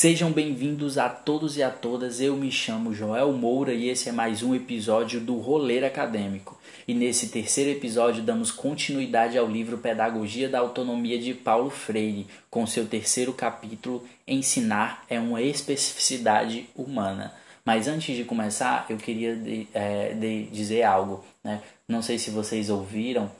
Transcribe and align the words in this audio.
Sejam 0.00 0.32
bem-vindos 0.32 0.96
a 0.96 1.10
todos 1.10 1.58
e 1.58 1.62
a 1.62 1.70
todas. 1.70 2.22
Eu 2.22 2.34
me 2.34 2.50
chamo 2.50 2.94
Joel 2.94 3.34
Moura 3.34 3.74
e 3.74 3.86
esse 3.86 4.08
é 4.08 4.12
mais 4.12 4.42
um 4.42 4.54
episódio 4.54 5.20
do 5.20 5.36
Roleiro 5.36 5.84
Acadêmico. 5.84 6.58
E 6.88 6.94
nesse 6.94 7.28
terceiro 7.28 7.68
episódio 7.68 8.22
damos 8.22 8.50
continuidade 8.50 9.36
ao 9.36 9.46
livro 9.46 9.76
Pedagogia 9.76 10.48
da 10.48 10.58
Autonomia 10.58 11.18
de 11.18 11.34
Paulo 11.34 11.68
Freire, 11.68 12.26
com 12.48 12.66
seu 12.66 12.86
terceiro 12.86 13.34
capítulo 13.34 14.02
Ensinar 14.26 15.04
é 15.06 15.20
uma 15.20 15.42
especificidade 15.42 16.66
humana. 16.74 17.34
Mas 17.62 17.86
antes 17.86 18.16
de 18.16 18.24
começar, 18.24 18.86
eu 18.88 18.96
queria 18.96 19.36
de, 19.36 19.68
é, 19.74 20.14
de 20.14 20.44
dizer 20.44 20.82
algo. 20.82 21.22
Né? 21.44 21.60
Não 21.86 22.00
sei 22.00 22.18
se 22.18 22.30
vocês 22.30 22.70
ouviram, 22.70 23.30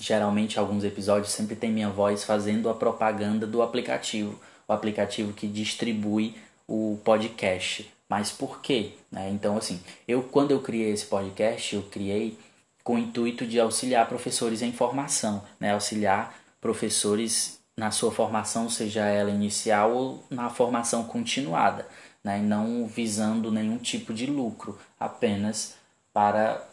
geralmente 0.00 0.58
alguns 0.58 0.82
episódios 0.82 1.30
sempre 1.30 1.54
tem 1.54 1.70
minha 1.70 1.90
voz 1.90 2.24
fazendo 2.24 2.70
a 2.70 2.74
propaganda 2.74 3.46
do 3.46 3.60
aplicativo 3.60 4.40
o 4.68 4.72
aplicativo 4.72 5.32
que 5.32 5.46
distribui 5.46 6.34
o 6.66 6.98
podcast. 7.04 7.90
Mas 8.08 8.30
por 8.30 8.60
quê? 8.60 8.92
Né? 9.10 9.30
Então, 9.30 9.56
assim, 9.56 9.80
eu 10.06 10.22
quando 10.22 10.50
eu 10.50 10.60
criei 10.60 10.92
esse 10.92 11.06
podcast, 11.06 11.74
eu 11.74 11.82
criei 11.82 12.38
com 12.84 12.94
o 12.94 12.98
intuito 12.98 13.46
de 13.46 13.58
auxiliar 13.58 14.08
professores 14.08 14.62
em 14.62 14.72
formação, 14.72 15.42
né? 15.58 15.72
auxiliar 15.72 16.36
professores 16.60 17.58
na 17.76 17.90
sua 17.90 18.12
formação, 18.12 18.70
seja 18.70 19.04
ela 19.04 19.30
inicial 19.30 19.92
ou 19.92 20.24
na 20.30 20.48
formação 20.48 21.04
continuada, 21.04 21.86
né? 22.22 22.38
não 22.38 22.86
visando 22.86 23.50
nenhum 23.50 23.76
tipo 23.76 24.14
de 24.14 24.26
lucro, 24.26 24.78
apenas 24.98 25.74
para 26.12 26.64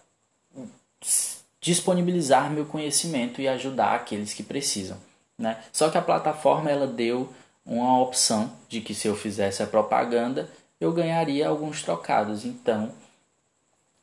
disponibilizar 1.60 2.52
meu 2.52 2.66
conhecimento 2.66 3.42
e 3.42 3.48
ajudar 3.48 3.96
aqueles 3.96 4.34
que 4.34 4.44
precisam. 4.44 4.98
Né? 5.38 5.58
Só 5.72 5.90
que 5.90 5.98
a 5.98 6.02
plataforma 6.02 6.70
ela 6.70 6.86
deu 6.86 7.34
uma 7.66 8.00
opção 8.02 8.52
de 8.68 8.82
que 8.82 8.94
se 8.94 9.08
eu 9.08 9.16
fizesse 9.16 9.64
a 9.64 9.68
propaganda 9.68 10.50
eu 10.80 10.92
ganharia 10.92 11.48
alguns 11.48 11.82
trocados. 11.82 12.44
Então, 12.44 12.92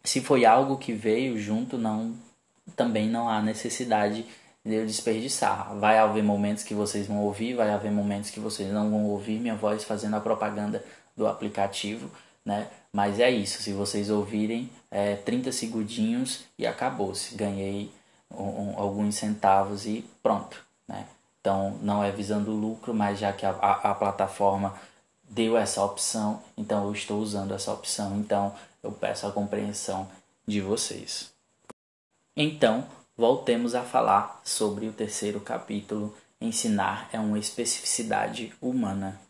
se 0.02 0.20
foi 0.20 0.44
algo 0.46 0.78
que 0.78 0.92
veio 0.92 1.38
junto, 1.38 1.76
não 1.76 2.14
também 2.74 3.08
não 3.08 3.28
há 3.28 3.42
necessidade 3.42 4.24
de 4.64 4.74
eu 4.74 4.86
desperdiçar. 4.86 5.74
Vai 5.76 5.98
haver 5.98 6.22
momentos 6.22 6.64
que 6.64 6.74
vocês 6.74 7.06
vão 7.06 7.22
ouvir, 7.22 7.54
vai 7.54 7.70
haver 7.70 7.90
momentos 7.90 8.30
que 8.30 8.40
vocês 8.40 8.72
não 8.72 8.90
vão 8.90 9.04
ouvir 9.06 9.38
minha 9.38 9.56
voz 9.56 9.84
fazendo 9.84 10.16
a 10.16 10.20
propaganda 10.20 10.84
do 11.16 11.26
aplicativo, 11.26 12.10
né? 12.44 12.68
Mas 12.92 13.20
é 13.20 13.30
isso, 13.30 13.62
se 13.62 13.72
vocês 13.72 14.10
ouvirem, 14.10 14.70
é 14.90 15.16
30 15.16 15.52
segundinhos 15.52 16.44
e 16.58 16.66
acabou-se. 16.66 17.34
Ganhei 17.34 17.90
um, 18.30 18.78
alguns 18.78 19.16
centavos 19.16 19.86
e 19.86 20.04
pronto, 20.22 20.64
né? 20.88 21.06
Então, 21.40 21.78
não 21.82 22.04
é 22.04 22.10
visando 22.10 22.50
lucro, 22.50 22.92
mas 22.92 23.18
já 23.18 23.32
que 23.32 23.46
a, 23.46 23.50
a, 23.50 23.90
a 23.90 23.94
plataforma 23.94 24.74
deu 25.28 25.56
essa 25.56 25.82
opção, 25.82 26.42
então 26.56 26.84
eu 26.84 26.92
estou 26.92 27.20
usando 27.20 27.54
essa 27.54 27.72
opção. 27.72 28.18
Então, 28.18 28.54
eu 28.82 28.92
peço 28.92 29.26
a 29.26 29.32
compreensão 29.32 30.08
de 30.46 30.60
vocês. 30.60 31.32
Então, 32.36 32.86
voltemos 33.16 33.74
a 33.74 33.82
falar 33.82 34.40
sobre 34.44 34.86
o 34.86 34.92
terceiro 34.92 35.40
capítulo: 35.40 36.14
Ensinar 36.40 37.08
é 37.12 37.18
uma 37.18 37.38
especificidade 37.38 38.52
humana. 38.60 39.20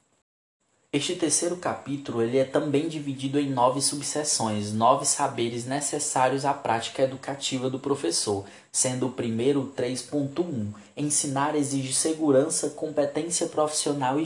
Este 0.93 1.15
terceiro 1.15 1.57
capítulo 1.57 2.21
ele 2.21 2.37
é 2.37 2.45
também 2.45 2.89
dividido 2.89 3.39
em 3.39 3.49
nove 3.49 3.81
subseções, 3.81 4.73
nove 4.73 5.07
saberes 5.07 5.65
necessários 5.65 6.45
à 6.45 6.53
prática 6.53 7.05
educativa 7.05 7.71
do 7.71 7.79
professor, 7.79 8.45
sendo 8.73 9.07
o 9.07 9.13
primeiro 9.13 9.73
3.1. 9.77 10.73
Ensinar 10.97 11.55
exige 11.55 11.93
segurança, 11.93 12.71
competência 12.71 13.47
profissional 13.47 14.19
e 14.19 14.25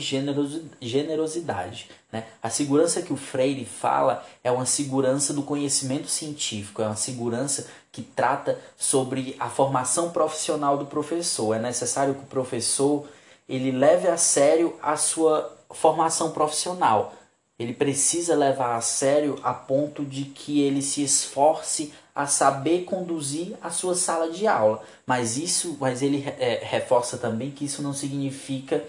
generosidade. 0.81 1.91
Né? 2.11 2.25
A 2.43 2.49
segurança 2.49 3.03
que 3.03 3.13
o 3.13 3.17
Freire 3.17 3.67
fala 3.67 4.27
é 4.43 4.51
uma 4.51 4.65
segurança 4.65 5.35
do 5.35 5.43
conhecimento 5.43 6.09
científico, 6.09 6.81
é 6.81 6.87
uma 6.87 6.97
segurança 6.97 7.67
que 7.93 8.01
trata 8.01 8.59
sobre 8.75 9.37
a 9.39 9.51
formação 9.51 10.13
profissional 10.13 10.79
do 10.79 10.87
professor. 10.87 11.53
É 11.55 11.59
necessário 11.59 12.15
que 12.15 12.23
o 12.23 12.27
professor 12.27 13.07
ele 13.47 13.71
leve 13.71 14.09
a 14.09 14.17
sério 14.17 14.75
a 14.81 14.97
sua 14.97 15.55
formação 15.75 16.31
profissional. 16.31 17.13
Ele 17.59 17.73
precisa 17.73 18.35
levar 18.35 18.77
a 18.77 18.81
sério 18.81 19.39
a 19.43 19.53
ponto 19.53 20.05
de 20.05 20.25
que 20.25 20.61
ele 20.61 20.83
se 20.83 21.03
esforce 21.03 21.93
a 22.15 22.27
saber 22.27 22.85
conduzir 22.85 23.57
a 23.61 23.71
sua 23.71 23.95
sala 23.95 24.31
de 24.31 24.47
aula. 24.47 24.83
Mas 25.07 25.37
isso, 25.37 25.77
mas 25.81 26.03
ele 26.03 26.25
é, 26.39 26.61
reforça 26.65 27.19
também 27.19 27.51
que 27.51 27.65
isso 27.65 27.83
não 27.83 27.93
significa 27.93 28.85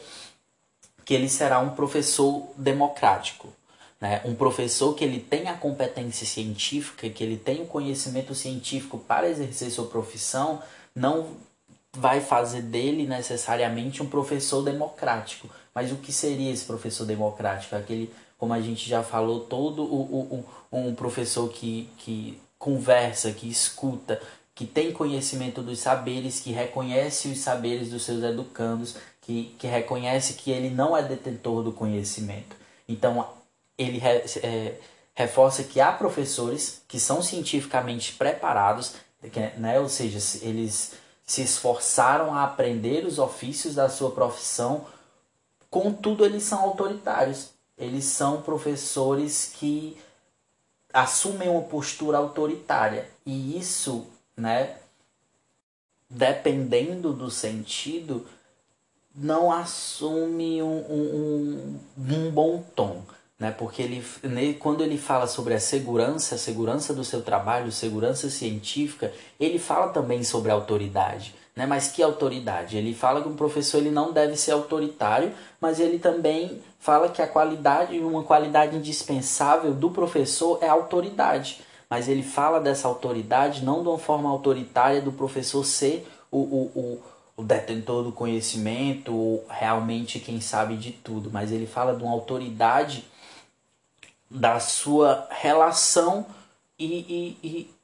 que 1.04 1.14
ele 1.14 1.30
será 1.30 1.60
um 1.60 1.72
professor 1.72 2.48
democrático. 2.58 3.54
Né? 4.02 4.22
Um 4.26 4.36
professor 4.36 4.94
que 4.94 5.04
ele 5.04 5.20
tem 5.20 5.48
a 5.48 5.54
competência 5.54 6.26
científica, 6.26 7.10
que 7.10 7.24
ele 7.24 7.38
tem 7.38 7.62
o 7.62 7.68
conhecimento 7.68 8.34
científico 8.34 8.98
para 8.98 9.30
exercer 9.30 9.72
sua 9.72 9.88
profissão, 9.88 10.62
não 10.94 11.30
vai 11.94 12.20
fazer 12.20 12.62
dele 12.62 13.08
necessariamente 13.08 14.04
um 14.04 14.08
professor 14.08 14.64
democrático. 14.64 15.50
Mas 15.76 15.92
o 15.92 15.98
que 15.98 16.14
seria 16.14 16.54
esse 16.54 16.64
professor 16.64 17.06
democrático? 17.06 17.76
Aquele, 17.76 18.10
como 18.38 18.54
a 18.54 18.62
gente 18.62 18.90
já 18.90 19.04
falou, 19.04 19.42
todo 19.42 19.84
o, 19.84 20.46
o, 20.72 20.80
um 20.80 20.96
professor 20.96 21.50
que, 21.50 21.90
que 21.98 22.42
conversa, 22.58 23.34
que 23.34 23.50
escuta, 23.50 24.22
que 24.56 24.66
tem 24.66 24.94
conhecimento 24.94 25.62
dos 25.62 25.80
saberes, 25.80 26.40
que 26.40 26.54
reconhece 26.54 27.28
os 27.28 27.40
saberes 27.40 27.90
dos 27.90 28.04
seus 28.04 28.24
educandos, 28.24 28.96
que, 29.22 29.54
que 29.60 29.68
reconhece 29.68 30.36
que 30.36 30.50
ele 30.50 30.70
não 30.70 30.96
é 30.96 31.04
detentor 31.04 31.62
do 31.62 31.74
conhecimento. 31.74 32.56
Então, 32.88 33.28
ele 33.78 34.02
é, 34.02 34.76
reforça 35.14 35.64
que 35.64 35.82
há 35.82 35.92
professores 35.92 36.82
que 36.88 37.00
são 37.00 37.22
cientificamente 37.22 38.14
preparados, 38.14 38.94
né? 39.58 39.78
ou 39.80 39.90
seja, 39.90 40.20
eles 40.42 40.94
se 41.26 41.42
esforçaram 41.42 42.34
a 42.34 42.44
aprender 42.44 43.06
os 43.06 43.18
ofícios 43.18 43.76
da 43.76 43.90
sua 43.90 44.12
profissão, 44.12 44.86
contudo, 45.76 46.24
eles 46.24 46.44
são 46.44 46.62
autoritários. 46.62 47.50
Eles 47.78 48.06
são 48.06 48.42
professores 48.42 49.54
que 49.58 49.98
assumem 50.94 51.50
uma 51.50 51.64
postura 51.64 52.18
autoritária. 52.18 53.10
E 53.26 53.58
isso, 53.60 54.08
né, 54.38 54.78
dependendo 56.10 57.12
do 57.12 57.30
sentido, 57.30 58.26
não 59.14 59.52
assume 59.52 60.64
um, 60.64 60.78
um, 60.90 61.80
um 61.98 62.32
bom 62.32 62.64
tom 62.74 63.04
né? 63.38 63.52
Porque 63.52 63.82
ele, 63.82 64.54
quando 64.56 64.82
ele 64.82 64.98
fala 64.98 65.28
sobre 65.28 65.54
a 65.54 65.60
segurança, 65.60 66.36
a 66.36 66.38
segurança 66.38 66.94
do 66.94 67.04
seu 67.04 67.22
trabalho, 67.22 67.72
segurança 67.72 68.30
científica, 68.30 69.14
ele 69.38 69.60
fala 69.60 69.90
também 69.90 70.24
sobre 70.24 70.52
autoridade, 70.52 71.36
né? 71.56 71.66
Mas 71.66 71.88
que 71.88 72.04
autoridade? 72.04 72.78
Ele 72.78 72.94
fala 72.94 73.22
que 73.22 73.30
um 73.30 73.36
professor 73.36 73.78
ele 73.78 73.92
não 73.92 74.12
deve 74.12 74.36
ser 74.36 74.52
autoritário, 74.52 75.34
mas 75.60 75.80
ele 75.80 76.00
também 76.00 76.62
fala 76.80 77.10
que 77.10 77.22
a 77.22 77.28
qualidade, 77.28 77.98
uma 78.00 78.24
qualidade 78.24 78.76
indispensável 78.76 79.74
do 79.74 79.90
professor 79.90 80.60
é 80.62 80.68
a 80.68 80.74
autoridade. 80.74 81.62
Mas 81.90 82.08
ele 82.10 82.24
fala 82.24 82.60
dessa 82.60 82.88
autoridade 82.88 83.64
não 83.64 83.82
de 83.82 83.90
uma 83.90 84.00
forma 84.00 84.30
autoritária 84.30 85.02
do 85.02 85.12
professor 85.12 85.64
ser 85.64 86.08
o, 86.32 86.40
o, 86.40 86.72
o 86.76 87.02
o 87.38 87.44
detentor 87.44 88.04
do 88.04 88.12
conhecimento, 88.12 89.14
ou 89.14 89.46
realmente 89.50 90.20
quem 90.20 90.40
sabe 90.40 90.78
de 90.78 90.92
tudo, 90.92 91.30
mas 91.32 91.52
ele 91.52 91.68
fala 91.68 91.96
de 91.96 92.04
uma 92.04 92.14
autoridade 92.14 93.06
da 94.30 94.60
sua 94.60 95.28
relação 95.30 96.26
e, 96.80 96.86
e, 96.86 97.48
e, 97.48 97.75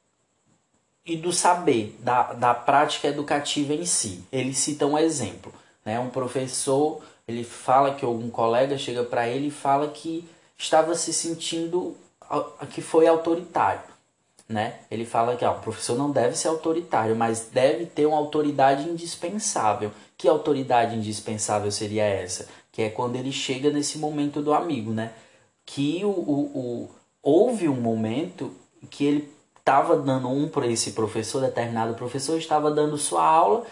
e, 1.04 1.16
do 1.16 1.32
saber, 1.32 1.96
da, 2.00 2.32
da 2.32 2.54
prática 2.54 3.08
educativa 3.08 3.74
em 3.74 3.84
si. 3.84 4.24
Ele 4.30 4.54
cita 4.54 4.86
um 4.86 4.96
exemplo. 4.96 5.52
Né? 5.84 5.98
Um 5.98 6.10
professor, 6.10 7.02
ele 7.26 7.44
fala 7.44 7.94
que 7.94 8.04
algum 8.04 8.30
colega 8.30 8.78
chega 8.78 9.02
para 9.02 9.28
ele 9.28 9.48
e 9.48 9.50
fala 9.50 9.88
que 9.88 10.28
estava 10.56 10.94
se 10.94 11.12
sentindo 11.12 11.96
que 12.70 12.80
foi 12.80 13.06
autoritário. 13.06 13.82
Né? 14.48 14.74
Ele 14.90 15.04
fala 15.04 15.36
que 15.36 15.44
ó, 15.44 15.52
o 15.52 15.60
professor 15.60 15.96
não 15.96 16.10
deve 16.10 16.36
ser 16.36 16.48
autoritário, 16.48 17.16
mas 17.16 17.48
deve 17.52 17.86
ter 17.86 18.06
uma 18.06 18.18
autoridade 18.18 18.88
indispensável. 18.88 19.90
Que 20.16 20.28
autoridade 20.28 20.94
indispensável 20.94 21.70
seria 21.70 22.04
essa? 22.04 22.48
Que 22.70 22.82
é 22.82 22.90
quando 22.90 23.16
ele 23.16 23.32
chega 23.32 23.70
nesse 23.70 23.98
momento 23.98 24.40
do 24.40 24.52
amigo, 24.52 24.92
né? 24.92 25.12
que 25.64 26.04
o, 26.04 26.08
o, 26.08 26.40
o 26.54 26.90
houve 27.22 27.68
um 27.68 27.80
momento 27.80 28.52
que 28.90 29.04
ele 29.04 29.32
estava 29.62 29.96
dando 29.96 30.28
um 30.28 30.48
para 30.48 30.66
esse 30.66 30.90
professor, 30.90 31.40
determinado 31.40 31.94
professor 31.94 32.36
estava 32.36 32.68
dando 32.68 32.98
sua 32.98 33.24
aula 33.24 33.64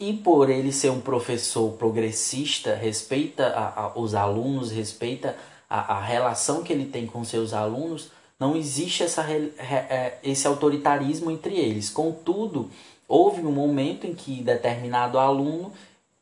e 0.00 0.14
por 0.14 0.48
ele 0.48 0.72
ser 0.72 0.90
um 0.90 1.00
professor 1.00 1.72
progressista, 1.72 2.74
respeita 2.74 3.48
a, 3.48 3.84
a, 3.84 3.98
os 3.98 4.14
alunos, 4.14 4.70
respeita 4.70 5.36
a, 5.68 5.96
a, 5.96 6.00
relação 6.00 6.62
que 6.62 6.72
ele 6.72 6.86
tem 6.86 7.06
com 7.06 7.22
seus 7.22 7.52
alunos, 7.52 8.10
não 8.40 8.56
existe 8.56 9.02
essa, 9.02 9.22
é, 9.30 10.18
esse 10.22 10.46
autoritarismo 10.46 11.30
entre 11.30 11.54
eles. 11.54 11.90
Contudo, 11.90 12.70
houve 13.06 13.42
um 13.42 13.52
momento 13.52 14.06
em 14.06 14.14
que 14.14 14.42
determinado 14.42 15.18
aluno 15.18 15.70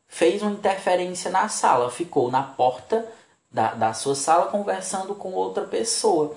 fez 0.07 0.41
uma 0.41 0.51
interferência 0.51 1.31
na 1.31 1.47
sala, 1.47 1.89
ficou 1.89 2.29
na 2.29 2.43
porta 2.43 3.05
da, 3.49 3.73
da 3.73 3.93
sua 3.93 4.13
sala 4.13 4.47
conversando 4.47 5.15
com 5.15 5.31
outra 5.31 5.63
pessoa. 5.63 6.35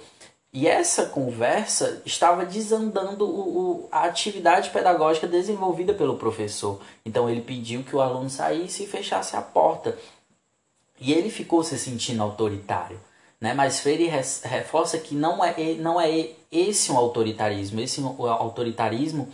E 0.57 0.67
essa 0.67 1.05
conversa 1.05 2.01
estava 2.07 2.43
desandando 2.47 3.27
o, 3.27 3.59
o, 3.59 3.89
a 3.93 4.05
atividade 4.05 4.71
pedagógica 4.71 5.27
desenvolvida 5.27 5.93
pelo 5.93 6.17
professor. 6.17 6.81
Então 7.05 7.29
ele 7.29 7.43
pediu 7.43 7.83
que 7.83 7.95
o 7.95 8.01
aluno 8.01 8.31
saísse 8.31 8.85
e 8.85 8.87
fechasse 8.87 9.37
a 9.37 9.43
porta. 9.43 9.99
E 10.99 11.13
ele 11.13 11.29
ficou 11.29 11.63
se 11.63 11.79
sentindo 11.79 12.23
autoritário. 12.23 12.99
Né? 13.39 13.53
Mas 13.53 13.81
Freire 13.81 14.11
reforça 14.45 14.97
que 14.97 15.15
não 15.15 15.45
é, 15.45 15.75
não 15.75 16.01
é 16.01 16.31
esse 16.51 16.91
um 16.91 16.97
autoritarismo. 16.97 17.79
Esse 17.79 18.01
autoritarismo 18.01 19.29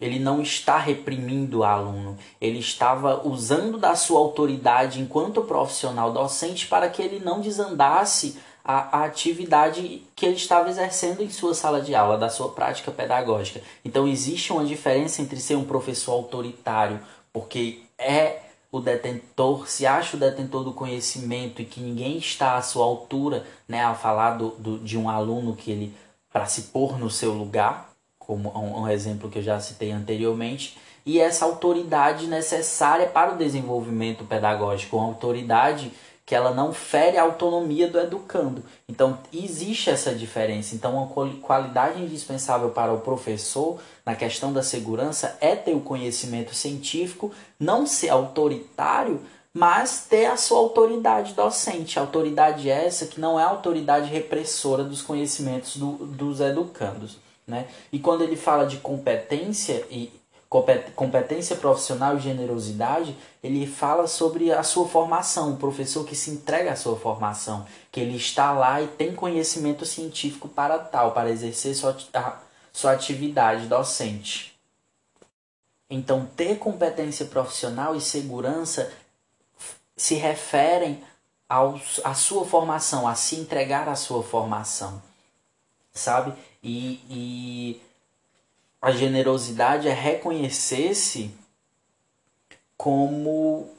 ele 0.00 0.18
não 0.18 0.40
está 0.40 0.78
reprimindo 0.78 1.58
o 1.58 1.64
aluno, 1.64 2.18
ele 2.40 2.58
estava 2.58 3.26
usando 3.26 3.78
da 3.78 3.94
sua 3.94 4.18
autoridade 4.18 5.00
enquanto 5.00 5.42
profissional 5.42 6.12
docente 6.12 6.66
para 6.66 6.88
que 6.88 7.00
ele 7.00 7.24
não 7.24 7.40
desandasse 7.40 8.36
a, 8.64 9.00
a, 9.00 9.04
atividade 9.04 10.02
que 10.16 10.24
ele 10.24 10.36
estava 10.36 10.70
exercendo 10.70 11.22
em 11.22 11.28
sua 11.28 11.54
sala 11.54 11.82
de 11.82 11.94
aula, 11.94 12.16
da 12.16 12.30
sua 12.30 12.48
prática 12.48 12.90
pedagógica. 12.90 13.60
Então 13.84 14.08
existe 14.08 14.52
uma 14.52 14.64
diferença 14.64 15.20
entre 15.20 15.38
ser 15.38 15.56
um 15.56 15.64
professor 15.64 16.12
autoritário, 16.12 16.98
porque 17.32 17.82
é 17.98 18.40
o 18.72 18.80
detentor, 18.80 19.68
se 19.68 19.86
acha 19.86 20.16
o 20.16 20.20
detentor 20.20 20.64
do 20.64 20.72
conhecimento 20.72 21.60
e 21.60 21.64
que 21.64 21.80
ninguém 21.80 22.16
está 22.16 22.56
à 22.56 22.62
sua 22.62 22.84
altura, 22.84 23.46
né, 23.68 23.84
ao 23.84 23.94
falar 23.94 24.36
do, 24.36 24.50
do 24.50 24.78
de 24.78 24.98
um 24.98 25.08
aluno 25.08 25.54
que 25.54 25.70
ele 25.70 25.94
para 26.32 26.46
se 26.46 26.62
pôr 26.62 26.98
no 26.98 27.08
seu 27.08 27.32
lugar, 27.32 27.90
como 28.18 28.48
um, 28.58 28.80
um 28.80 28.88
exemplo 28.88 29.30
que 29.30 29.38
eu 29.38 29.42
já 29.42 29.60
citei 29.60 29.92
anteriormente, 29.92 30.76
e 31.06 31.20
essa 31.20 31.44
autoridade 31.44 32.26
necessária 32.26 33.06
para 33.06 33.34
o 33.34 33.36
desenvolvimento 33.36 34.24
pedagógico, 34.24 34.96
uma 34.96 35.06
autoridade 35.06 35.92
que 36.26 36.34
ela 36.34 36.52
não 36.52 36.72
fere 36.72 37.18
a 37.18 37.22
autonomia 37.22 37.86
do 37.88 37.98
educando. 37.98 38.64
Então, 38.88 39.18
existe 39.32 39.90
essa 39.90 40.14
diferença. 40.14 40.74
Então, 40.74 40.96
uma 40.96 41.30
qualidade 41.40 42.00
indispensável 42.02 42.70
para 42.70 42.92
o 42.92 43.00
professor 43.00 43.78
na 44.06 44.14
questão 44.14 44.52
da 44.52 44.62
segurança 44.62 45.36
é 45.40 45.54
ter 45.54 45.74
o 45.74 45.80
conhecimento 45.80 46.54
científico, 46.54 47.30
não 47.60 47.86
ser 47.86 48.08
autoritário, 48.08 49.20
mas 49.52 50.06
ter 50.08 50.26
a 50.26 50.36
sua 50.36 50.58
autoridade 50.58 51.34
docente. 51.34 51.98
Autoridade 51.98 52.70
essa 52.70 53.06
que 53.06 53.20
não 53.20 53.38
é 53.38 53.44
autoridade 53.44 54.10
repressora 54.10 54.82
dos 54.82 55.02
conhecimentos 55.02 55.76
do, 55.76 55.92
dos 56.06 56.40
educandos. 56.40 57.18
Né? 57.46 57.66
E 57.92 57.98
quando 57.98 58.24
ele 58.24 58.36
fala 58.36 58.64
de 58.64 58.78
competência 58.78 59.84
e 59.90 60.10
competência 60.94 61.56
profissional 61.56 62.16
e 62.16 62.20
generosidade, 62.20 63.16
ele 63.42 63.66
fala 63.66 64.06
sobre 64.06 64.52
a 64.52 64.62
sua 64.62 64.86
formação, 64.86 65.52
o 65.52 65.56
professor 65.56 66.04
que 66.04 66.14
se 66.14 66.30
entrega 66.30 66.72
à 66.72 66.76
sua 66.76 66.96
formação, 66.96 67.66
que 67.90 67.98
ele 67.98 68.16
está 68.16 68.52
lá 68.52 68.80
e 68.80 68.86
tem 68.86 69.14
conhecimento 69.14 69.84
científico 69.84 70.48
para 70.48 70.78
tal, 70.78 71.12
para 71.12 71.30
exercer 71.30 71.74
sua, 71.74 71.96
sua 72.72 72.92
atividade 72.92 73.66
docente. 73.66 74.54
Então, 75.90 76.26
ter 76.36 76.58
competência 76.58 77.26
profissional 77.26 77.96
e 77.96 78.00
segurança 78.00 78.92
se 79.96 80.14
referem 80.14 81.02
à 81.48 82.14
sua 82.14 82.44
formação, 82.44 83.06
a 83.06 83.14
se 83.14 83.36
entregar 83.36 83.88
à 83.88 83.94
sua 83.94 84.22
formação, 84.22 85.02
sabe? 85.92 86.32
E, 86.62 87.00
e 87.08 87.82
a 88.84 88.90
generosidade 88.90 89.88
é 89.88 89.94
reconhecer-se 89.94 91.30
como 92.76 93.70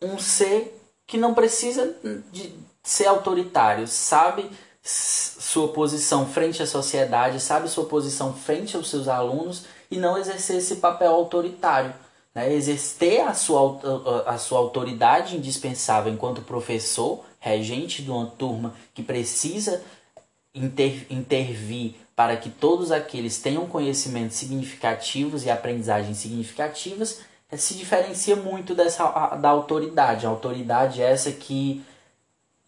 um 0.00 0.18
ser 0.18 0.80
que 1.06 1.18
não 1.18 1.34
precisa 1.34 1.94
de 2.32 2.54
ser 2.82 3.04
autoritário, 3.04 3.86
sabe 3.86 4.50
sua 4.82 5.68
posição 5.68 6.26
frente 6.26 6.62
à 6.62 6.66
sociedade, 6.66 7.38
sabe 7.38 7.68
sua 7.68 7.84
posição 7.84 8.32
frente 8.32 8.78
aos 8.78 8.88
seus 8.88 9.08
alunos 9.08 9.66
e 9.90 9.98
não 9.98 10.16
exercer 10.16 10.56
esse 10.56 10.76
papel 10.76 11.12
autoritário. 11.12 11.92
Né? 12.34 12.50
Exercer 12.54 13.28
a 13.28 13.34
sua, 13.34 14.24
a 14.24 14.38
sua 14.38 14.58
autoridade 14.58 15.36
indispensável 15.36 16.10
enquanto 16.10 16.40
professor, 16.40 17.26
regente 17.38 18.02
de 18.02 18.10
uma 18.10 18.24
turma 18.24 18.74
que 18.94 19.02
precisa 19.02 19.84
inter, 20.54 21.04
intervir 21.10 22.05
para 22.16 22.34
que 22.38 22.48
todos 22.48 22.90
aqueles 22.90 23.38
tenham 23.38 23.66
conhecimentos 23.66 24.36
significativos 24.36 25.44
e 25.44 25.50
aprendizagens 25.50 26.16
significativas, 26.16 27.20
eh, 27.52 27.58
se 27.58 27.74
diferencia 27.74 28.34
muito 28.34 28.74
dessa 28.74 29.04
da 29.36 29.50
autoridade. 29.50 30.24
A 30.24 30.30
autoridade 30.30 31.02
é 31.02 31.10
essa 31.10 31.30
que 31.30 31.84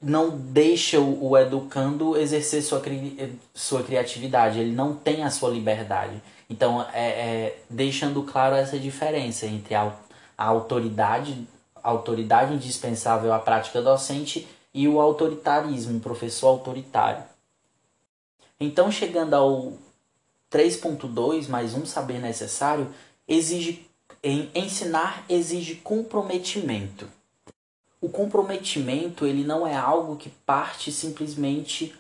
não 0.01 0.31
deixa 0.31 1.01
o, 1.01 1.37
educando 1.37 2.17
exercer 2.17 2.63
sua, 2.63 2.83
eh, 2.87 3.31
sua 3.55 3.83
criatividade, 3.83 4.61
ele 4.61 4.73
não 4.73 4.95
tem 4.95 5.25
a 5.25 5.31
sua 5.31 5.51
liberdade. 5.51 6.23
Então, 6.51 6.87
é, 6.93 7.09
é 7.09 7.59
deixando 7.71 8.23
claro 8.23 8.55
essa 8.55 8.79
diferença 8.79 9.47
entre 9.47 9.75
a, 9.75 9.93
a 10.37 10.45
autoridade, 10.45 11.49
a 11.83 11.89
autoridade 11.89 12.55
indispensável 12.55 13.33
à 13.33 13.39
prática 13.39 13.81
docente 13.83 14.47
e 14.75 14.87
o 14.87 15.01
autoritarismo, 15.01 15.97
um 15.97 16.01
professor 16.01 16.49
autoritário. 16.49 17.23
Então, 18.61 18.91
chegando 18.91 19.35
ao 19.35 19.73
3.2 20.51 21.49
mais 21.49 21.75
um 21.75 21.87
saber 21.87 22.19
necessário, 22.19 22.89
exige 23.27 23.89
em 24.23 24.51
ensinar 24.55 25.25
exige 25.29 25.77
comprometimento. 25.77 27.09
O 28.01 28.09
comprometimento 28.09 29.27
ele 29.27 29.45
não 29.45 29.67
é 29.67 29.75
algo 29.75 30.17
que 30.17 30.29
parte 30.29 30.91
simplesmente 30.91 31.95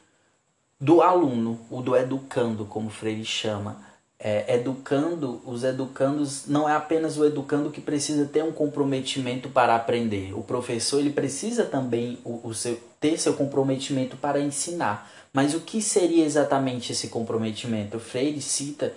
do 0.81 1.03
aluno, 1.03 1.59
o 1.71 1.81
do 1.81 1.97
educando, 1.97 2.65
como 2.65 2.91
Freire 2.91 3.25
chama. 3.25 3.87
É, 4.21 4.57
educando, 4.57 5.41
os 5.45 5.63
educandos 5.63 6.47
não 6.49 6.69
é 6.69 6.75
apenas 6.75 7.17
o 7.17 7.25
educando 7.25 7.71
que 7.71 7.81
precisa 7.81 8.27
ter 8.27 8.43
um 8.43 8.51
comprometimento 8.51 9.49
para 9.49 9.77
aprender. 9.77 10.37
O 10.37 10.43
professor 10.43 10.99
ele 10.99 11.11
precisa 11.11 11.65
também 11.65 12.19
o, 12.25 12.49
o 12.49 12.53
seu, 12.53 12.81
ter 12.99 13.17
seu 13.17 13.35
comprometimento 13.35 14.17
para 14.17 14.41
ensinar. 14.41 15.09
Mas 15.33 15.55
o 15.55 15.61
que 15.61 15.81
seria 15.83 16.25
exatamente 16.25 16.93
esse 16.93 17.09
comprometimento? 17.09 17.97
O 17.97 18.01
Freire 18.01 18.41
cita 18.41 18.95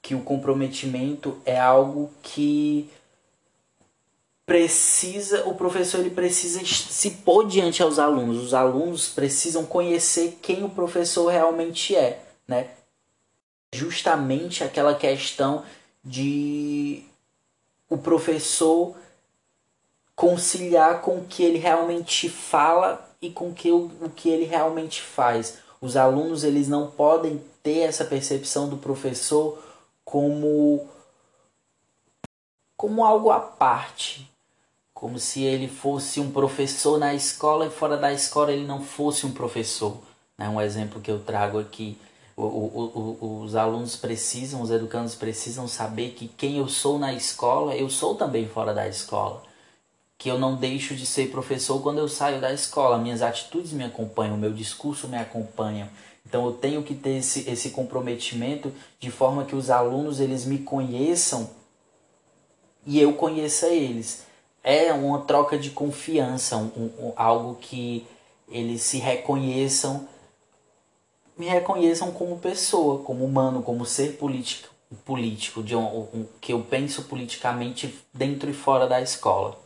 que 0.00 0.14
o 0.14 0.22
comprometimento 0.22 1.40
é 1.44 1.58
algo 1.58 2.10
que 2.22 2.90
precisa, 4.44 5.46
o 5.46 5.54
professor 5.54 6.00
ele 6.00 6.10
precisa 6.10 6.60
se 6.64 7.10
pôr 7.10 7.46
diante 7.46 7.82
aos 7.82 7.98
alunos. 7.98 8.38
Os 8.38 8.52
alunos 8.52 9.08
precisam 9.08 9.64
conhecer 9.64 10.38
quem 10.42 10.64
o 10.64 10.68
professor 10.68 11.28
realmente 11.28 11.94
é, 11.94 12.22
né? 12.46 12.70
Justamente 13.72 14.64
aquela 14.64 14.94
questão 14.94 15.64
de 16.04 17.04
o 17.88 17.96
professor 17.96 18.94
conciliar 20.14 21.00
com 21.00 21.18
o 21.18 21.24
que 21.24 21.42
ele 21.42 21.58
realmente 21.58 22.28
fala 22.28 23.08
e 23.20 23.30
com 23.30 23.54
que 23.54 23.70
o, 23.70 23.90
o 24.00 24.10
que 24.10 24.28
ele 24.28 24.44
realmente 24.44 25.00
faz. 25.00 25.61
Os 25.82 25.96
alunos 25.96 26.44
eles 26.44 26.68
não 26.68 26.86
podem 26.86 27.42
ter 27.60 27.80
essa 27.80 28.04
percepção 28.04 28.68
do 28.68 28.76
professor 28.76 29.60
como 30.04 30.88
como 32.76 33.04
algo 33.04 33.30
à 33.30 33.40
parte, 33.40 34.30
como 34.94 35.18
se 35.18 35.42
ele 35.42 35.66
fosse 35.66 36.20
um 36.20 36.30
professor 36.30 36.98
na 36.98 37.14
escola 37.14 37.66
e 37.66 37.70
fora 37.70 37.96
da 37.96 38.12
escola 38.12 38.52
ele 38.52 38.64
não 38.64 38.80
fosse 38.80 39.26
um 39.26 39.32
professor. 39.32 39.98
É 40.38 40.48
um 40.48 40.60
exemplo 40.60 41.00
que 41.00 41.10
eu 41.10 41.18
trago 41.20 41.58
aqui. 41.58 41.98
O, 42.36 42.42
o, 42.42 43.18
o, 43.20 43.40
os 43.42 43.56
alunos 43.56 43.96
precisam, 43.96 44.62
os 44.62 44.70
educandos 44.70 45.16
precisam 45.16 45.66
saber 45.66 46.10
que 46.10 46.28
quem 46.28 46.58
eu 46.58 46.68
sou 46.68 46.98
na 46.98 47.12
escola, 47.12 47.76
eu 47.76 47.90
sou 47.90 48.14
também 48.14 48.48
fora 48.48 48.72
da 48.72 48.88
escola 48.88 49.42
que 50.22 50.28
eu 50.28 50.38
não 50.38 50.54
deixo 50.54 50.94
de 50.94 51.04
ser 51.04 51.32
professor 51.32 51.82
quando 51.82 51.98
eu 51.98 52.06
saio 52.06 52.40
da 52.40 52.52
escola. 52.52 52.96
Minhas 52.96 53.22
atitudes 53.22 53.72
me 53.72 53.82
acompanham, 53.82 54.36
meu 54.36 54.52
discurso 54.52 55.08
me 55.08 55.16
acompanha. 55.16 55.90
Então 56.24 56.46
eu 56.46 56.52
tenho 56.52 56.80
que 56.84 56.94
ter 56.94 57.16
esse, 57.16 57.50
esse 57.50 57.70
comprometimento 57.70 58.72
de 59.00 59.10
forma 59.10 59.44
que 59.44 59.56
os 59.56 59.68
alunos 59.68 60.20
eles 60.20 60.44
me 60.44 60.58
conheçam 60.58 61.50
e 62.86 63.00
eu 63.00 63.14
conheça 63.14 63.66
eles. 63.66 64.22
É 64.62 64.92
uma 64.92 65.22
troca 65.22 65.58
de 65.58 65.70
confiança, 65.70 66.56
um, 66.56 66.68
um, 67.00 67.12
algo 67.16 67.56
que 67.56 68.06
eles 68.48 68.82
se 68.82 68.98
reconheçam, 68.98 70.06
me 71.36 71.46
reconheçam 71.46 72.12
como 72.12 72.38
pessoa, 72.38 73.02
como 73.02 73.24
humano, 73.24 73.60
como 73.60 73.84
ser 73.84 74.18
político, 74.18 74.68
político 75.04 75.64
de 75.64 75.74
um, 75.74 75.82
um 76.14 76.26
que 76.40 76.52
eu 76.52 76.60
penso 76.60 77.02
politicamente 77.06 77.98
dentro 78.14 78.48
e 78.48 78.54
fora 78.54 78.86
da 78.86 79.00
escola. 79.00 79.61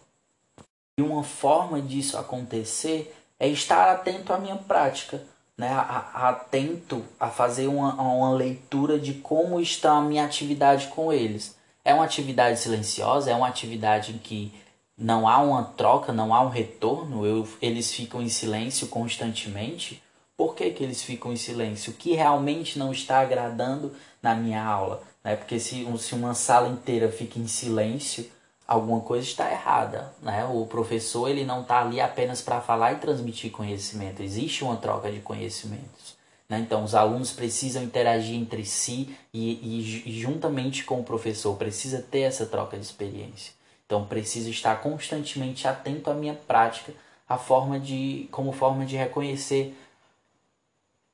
E 0.99 1.03
uma 1.03 1.23
forma 1.23 1.81
disso 1.81 2.17
acontecer 2.17 3.15
é 3.39 3.47
estar 3.47 3.93
atento 3.93 4.33
à 4.33 4.39
minha 4.39 4.57
prática, 4.57 5.23
né? 5.57 5.69
atento 6.15 7.05
a 7.21 7.29
fazer 7.29 7.67
uma, 7.67 7.93
uma 8.01 8.33
leitura 8.33 8.99
de 8.99 9.13
como 9.13 9.61
está 9.61 9.93
a 9.93 10.01
minha 10.01 10.25
atividade 10.25 10.89
com 10.89 11.13
eles. 11.13 11.55
É 11.85 11.93
uma 11.93 12.05
atividade 12.05 12.59
silenciosa, 12.59 13.31
é 13.31 13.35
uma 13.35 13.47
atividade 13.47 14.13
em 14.13 14.19
que 14.19 14.53
não 14.97 15.29
há 15.29 15.39
uma 15.39 15.65
troca, 15.65 16.15
não 16.15 16.35
há 16.35 16.41
um 16.41 16.49
retorno, 16.49 17.27
eu, 17.27 17.47
eles 17.61 17.93
ficam 17.93 18.23
em 18.23 18.31
silêncio 18.31 18.89
constantemente. 18.89 20.03
Por 20.35 20.55
que, 20.55 20.71
que 20.71 20.83
eles 20.83 21.03
ficam 21.03 21.31
em 21.31 21.37
silêncio? 21.37 21.93
O 21.93 21.97
que 21.97 22.15
realmente 22.15 22.79
não 22.79 22.91
está 22.91 23.21
agradando 23.21 23.93
na 24.23 24.35
minha 24.35 24.65
aula? 24.65 25.03
Né? 25.23 25.37
Porque 25.37 25.61
se, 25.61 25.87
se 25.99 26.15
uma 26.15 26.33
sala 26.33 26.69
inteira 26.69 27.13
fica 27.13 27.39
em 27.39 27.47
silêncio, 27.47 28.31
alguma 28.67 29.01
coisa 29.01 29.27
está 29.27 29.51
errada. 29.51 30.13
Né? 30.23 30.45
O 30.47 30.67
professor 30.67 31.29
ele 31.29 31.45
não 31.45 31.63
está 31.63 31.81
ali 31.81 32.01
apenas 32.01 32.41
para 32.41 32.61
falar 32.61 32.93
e 32.93 32.97
transmitir 32.97 33.51
conhecimento, 33.51 34.23
existe 34.23 34.65
uma 34.65 34.77
troca 34.77 35.11
de 35.11 35.21
conhecimentos. 35.21 36.17
Né? 36.49 36.61
Então, 36.61 36.85
os 36.85 36.95
alunos 36.95 37.33
precisam 37.33 37.83
interagir 37.83 38.37
entre 38.37 38.65
si 38.65 39.17
e, 39.33 39.53
e, 39.53 40.09
e 40.11 40.21
juntamente 40.21 40.85
com 40.85 41.01
o 41.01 41.05
professor, 41.05 41.57
precisa 41.57 42.01
ter 42.03 42.21
essa 42.21 42.47
troca 42.47 42.77
de 42.77 42.85
experiência. 42.85 43.57
Então 43.87 44.05
preciso 44.05 44.51
estar 44.51 44.83
constantemente 44.83 45.67
atento 45.67 46.11
à 46.11 46.15
minha 46.15 46.35
prática, 46.35 46.93
a 47.29 47.39
forma 47.39 47.79
de, 47.79 48.29
como 48.31 48.53
forma 48.53 48.85
de 48.85 48.97
reconhecer 48.97 49.77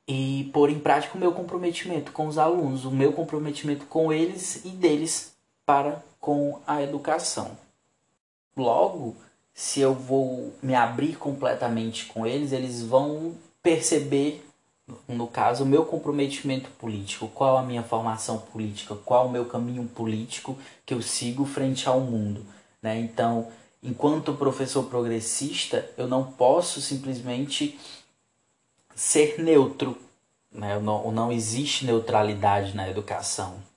e 0.09 0.51
pôr 0.53 0.71
em 0.71 0.79
prática 0.79 1.17
o 1.17 1.21
meu 1.21 1.33
comprometimento 1.33 2.13
com 2.13 2.27
os 2.27 2.39
alunos, 2.39 2.85
o 2.85 2.91
meu 2.91 3.13
comprometimento 3.13 3.87
com 3.87 4.13
eles 4.13 4.65
e 4.65 4.71
deles 4.71 5.35
para 5.65 6.03
com 6.23 6.61
a 6.65 6.81
educação. 6.81 7.59
Logo, 8.57 9.17
se 9.53 9.81
eu 9.81 9.93
vou 9.93 10.55
me 10.63 10.73
abrir 10.73 11.17
completamente 11.17 12.07
com 12.07 12.25
eles, 12.25 12.53
eles 12.53 12.81
vão 12.81 13.35
perceber, 13.61 14.47
no 15.09 15.27
caso, 15.27 15.65
o 15.65 15.67
meu 15.67 15.85
comprometimento 15.85 16.71
político, 16.79 17.27
qual 17.27 17.57
a 17.57 17.63
minha 17.65 17.83
formação 17.83 18.39
política, 18.39 18.95
qual 18.95 19.27
o 19.27 19.31
meu 19.33 19.47
caminho 19.47 19.85
político 19.89 20.57
que 20.87 20.95
eu 20.95 21.03
sigo 21.03 21.45
frente 21.45 21.89
ao 21.89 21.99
mundo. 21.99 22.47
Né? 22.81 23.01
Então, 23.01 23.49
enquanto 23.83 24.33
professor 24.33 24.85
progressista, 24.85 25.91
eu 25.99 26.07
não 26.07 26.23
posso 26.23 26.81
simplesmente 26.81 27.81
ser 28.95 29.43
neutro. 29.43 29.99
Né? 30.53 30.79
Não, 30.79 31.11
não 31.11 31.33
existe 31.33 31.85
neutralidade 31.85 32.77
na 32.77 32.89
educação. 32.89 33.72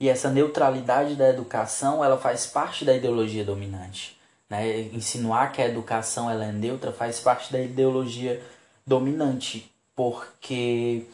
E 0.00 0.08
essa 0.08 0.30
neutralidade 0.30 1.14
da 1.14 1.28
educação 1.28 2.04
ela 2.04 2.18
faz 2.18 2.46
parte 2.46 2.84
da 2.84 2.94
ideologia 2.94 3.44
dominante. 3.44 4.18
Né? 4.50 4.80
Insinuar 4.92 5.52
que 5.52 5.62
a 5.62 5.66
educação 5.66 6.30
ela 6.30 6.44
é 6.44 6.52
neutra 6.52 6.92
faz 6.92 7.20
parte 7.20 7.52
da 7.52 7.60
ideologia 7.60 8.42
dominante, 8.86 9.72
porque 9.94 11.06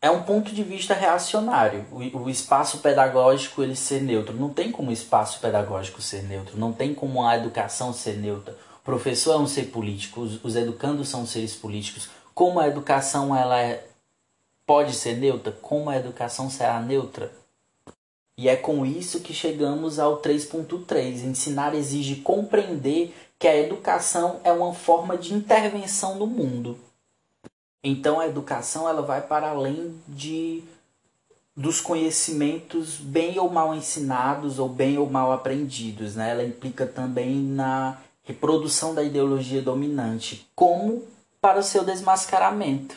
é 0.00 0.10
um 0.10 0.22
ponto 0.22 0.52
de 0.52 0.62
vista 0.62 0.94
reacionário. 0.94 1.84
O, 1.90 2.24
o, 2.24 2.30
espaço 2.30 2.78
pedagógico 2.78 3.62
ele 3.62 3.76
ser 3.76 4.02
neutro. 4.02 4.36
Não 4.36 4.50
tem 4.50 4.70
como 4.70 4.90
o 4.90 4.92
espaço 4.92 5.40
pedagógico 5.40 6.00
ser 6.00 6.22
neutro. 6.22 6.58
Não 6.58 6.72
tem 6.72 6.94
como 6.94 7.24
a 7.24 7.36
educação 7.36 7.92
ser 7.92 8.16
neutra. 8.18 8.56
O 8.82 8.84
professor 8.84 9.34
é 9.34 9.38
um 9.38 9.46
ser 9.46 9.64
político. 9.64 10.20
Os, 10.20 10.44
os 10.44 10.54
educandos 10.54 11.08
são 11.08 11.26
seres 11.26 11.54
políticos. 11.54 12.08
Como 12.34 12.60
a 12.60 12.68
educação 12.68 13.34
ela 13.34 13.60
é, 13.60 13.84
pode 14.66 14.94
ser 14.94 15.16
neutra? 15.16 15.52
Como 15.62 15.88
a 15.88 15.96
educação 15.96 16.50
será 16.50 16.80
neutra? 16.80 17.32
E 18.36 18.48
é 18.48 18.56
com 18.56 18.84
isso 18.84 19.20
que 19.20 19.32
chegamos 19.32 19.98
ao 19.98 20.20
3.3. 20.20 21.24
Ensinar 21.24 21.74
exige 21.74 22.16
compreender 22.16 23.14
que 23.38 23.48
a 23.48 23.56
educação 23.56 24.40
é 24.44 24.52
uma 24.52 24.74
forma 24.74 25.16
de 25.16 25.32
intervenção 25.32 26.16
no 26.16 26.26
mundo 26.26 26.78
então 27.88 28.18
a 28.18 28.26
educação 28.26 28.88
ela 28.88 29.00
vai 29.00 29.22
para 29.22 29.50
além 29.50 29.94
de 30.08 30.64
dos 31.56 31.80
conhecimentos 31.80 32.96
bem 32.96 33.38
ou 33.38 33.48
mal 33.48 33.74
ensinados 33.74 34.58
ou 34.58 34.68
bem 34.68 34.98
ou 34.98 35.08
mal 35.08 35.30
aprendidos, 35.30 36.16
né? 36.16 36.32
Ela 36.32 36.42
implica 36.42 36.84
também 36.84 37.36
na 37.36 37.96
reprodução 38.24 38.92
da 38.92 39.04
ideologia 39.04 39.62
dominante, 39.62 40.46
como 40.54 41.04
para 41.40 41.60
o 41.60 41.62
seu 41.62 41.84
desmascaramento. 41.84 42.96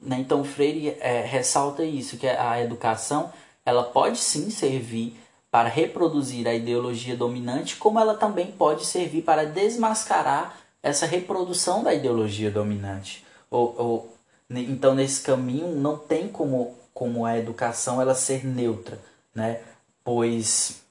Né? 0.00 0.18
Então 0.20 0.44
Freire 0.44 0.96
é, 1.00 1.20
ressalta 1.22 1.84
isso, 1.84 2.16
que 2.16 2.26
a 2.26 2.60
educação 2.60 3.32
ela 3.64 3.84
pode 3.84 4.18
sim 4.18 4.50
servir 4.50 5.18
para 5.50 5.68
reproduzir 5.68 6.46
a 6.46 6.54
ideologia 6.54 7.16
dominante, 7.16 7.76
como 7.76 7.98
ela 7.98 8.14
também 8.14 8.52
pode 8.52 8.86
servir 8.86 9.22
para 9.22 9.44
desmascarar 9.44 10.56
essa 10.82 11.06
reprodução 11.06 11.82
da 11.82 11.92
ideologia 11.92 12.50
dominante 12.50 13.24
ou, 13.50 13.74
ou, 13.76 14.16
então 14.48 14.94
nesse 14.94 15.22
caminho 15.22 15.74
não 15.74 15.98
tem 15.98 16.28
como, 16.28 16.78
como 16.94 17.26
a 17.26 17.36
educação 17.36 18.00
ela 18.00 18.14
ser 18.14 18.46
neutra, 18.46 18.98
né? 19.34 19.60
Pois 20.04 20.82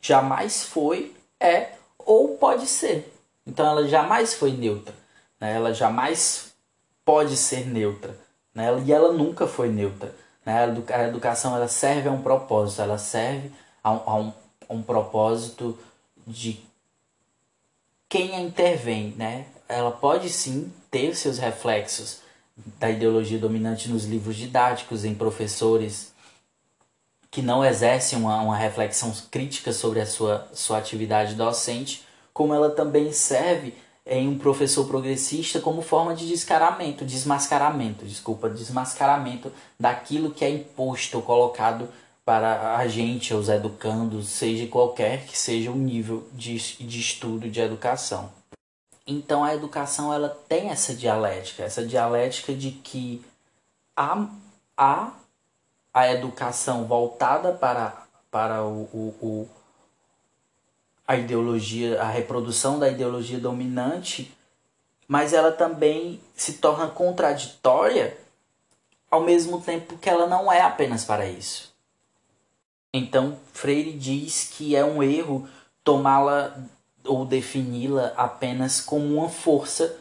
jamais 0.00 0.64
foi, 0.64 1.14
é 1.40 1.72
ou 1.98 2.36
pode 2.36 2.66
ser. 2.66 3.12
Então 3.46 3.66
ela 3.66 3.88
jamais 3.88 4.34
foi 4.34 4.52
neutra, 4.52 4.94
né? 5.40 5.54
Ela 5.54 5.72
jamais 5.72 6.54
pode 7.04 7.36
ser 7.36 7.66
neutra, 7.66 8.16
né? 8.56 8.82
E 8.86 8.90
ela 8.92 9.12
nunca 9.12 9.46
foi 9.46 9.68
neutra, 9.68 10.14
né? 10.44 10.74
A 10.88 11.04
educação 11.04 11.54
ela 11.54 11.68
serve 11.68 12.08
a 12.08 12.12
um 12.12 12.22
propósito, 12.22 12.80
ela 12.80 12.96
serve 12.96 13.52
a 13.84 13.92
um, 13.92 14.00
a 14.06 14.16
um, 14.16 14.32
a 14.68 14.74
um 14.74 14.82
propósito 14.82 15.78
de 16.26 16.58
quem 18.08 18.34
a 18.34 18.40
intervém, 18.40 19.14
né? 19.18 19.44
Ela 19.68 19.92
pode 19.92 20.30
sim 20.30 20.72
ter 20.90 21.14
seus 21.14 21.38
reflexos 21.38 22.20
da 22.78 22.88
ideologia 22.88 23.38
dominante 23.38 23.90
nos 23.90 24.06
livros 24.06 24.36
didáticos, 24.36 25.04
em 25.04 25.14
professores 25.14 26.14
que 27.30 27.42
não 27.42 27.62
exercem 27.62 28.18
uma, 28.18 28.40
uma 28.40 28.56
reflexão 28.56 29.12
crítica 29.30 29.70
sobre 29.70 30.00
a 30.00 30.06
sua, 30.06 30.48
sua 30.54 30.78
atividade 30.78 31.34
docente, 31.34 32.06
como 32.32 32.54
ela 32.54 32.70
também 32.70 33.12
serve 33.12 33.74
em 34.06 34.28
um 34.28 34.38
professor 34.38 34.86
progressista 34.86 35.58
como 35.60 35.82
forma 35.82 36.14
de 36.14 36.28
descaramento, 36.28 37.04
desmascaramento, 37.04 38.04
desculpa, 38.04 38.48
desmascaramento 38.48 39.52
daquilo 39.78 40.30
que 40.30 40.44
é 40.44 40.50
imposto 40.50 41.16
ou 41.16 41.22
colocado 41.22 41.88
para 42.24 42.76
a 42.76 42.86
gente, 42.86 43.34
os 43.34 43.48
educandos, 43.48 44.28
seja 44.28 44.66
qualquer 44.66 45.26
que 45.26 45.36
seja 45.36 45.70
o 45.70 45.76
nível 45.76 46.26
de, 46.32 46.56
de 46.56 47.00
estudo 47.00 47.48
de 47.48 47.60
educação. 47.60 48.32
Então 49.06 49.44
a 49.44 49.54
educação 49.54 50.12
ela 50.12 50.28
tem 50.48 50.70
essa 50.70 50.94
dialética, 50.94 51.62
essa 51.62 51.84
dialética 51.84 52.52
de 52.52 52.72
que 52.72 53.24
há, 53.96 54.28
há 54.76 55.12
a 55.94 56.12
educação 56.12 56.84
voltada 56.84 57.52
para, 57.52 58.06
para 58.30 58.64
o, 58.64 58.82
o, 58.92 59.16
o, 59.22 59.48
a 61.06 61.16
ideologia, 61.16 62.00
a 62.00 62.08
reprodução 62.08 62.78
da 62.78 62.88
ideologia 62.88 63.38
dominante, 63.38 64.34
mas 65.06 65.32
ela 65.32 65.52
também 65.52 66.20
se 66.34 66.54
torna 66.54 66.88
contraditória 66.88 68.18
ao 69.10 69.22
mesmo 69.22 69.60
tempo 69.60 69.96
que 69.98 70.10
ela 70.10 70.26
não 70.26 70.50
é 70.50 70.60
apenas 70.62 71.04
para 71.04 71.26
isso. 71.26 71.72
Então 72.92 73.38
Freire 73.52 73.92
diz 73.92 74.50
que 74.52 74.74
é 74.74 74.84
um 74.84 75.02
erro 75.02 75.48
tomá-la 75.84 76.56
ou 77.04 77.24
defini-la 77.24 78.12
apenas 78.16 78.80
como 78.80 79.18
uma 79.18 79.28
força 79.28 79.96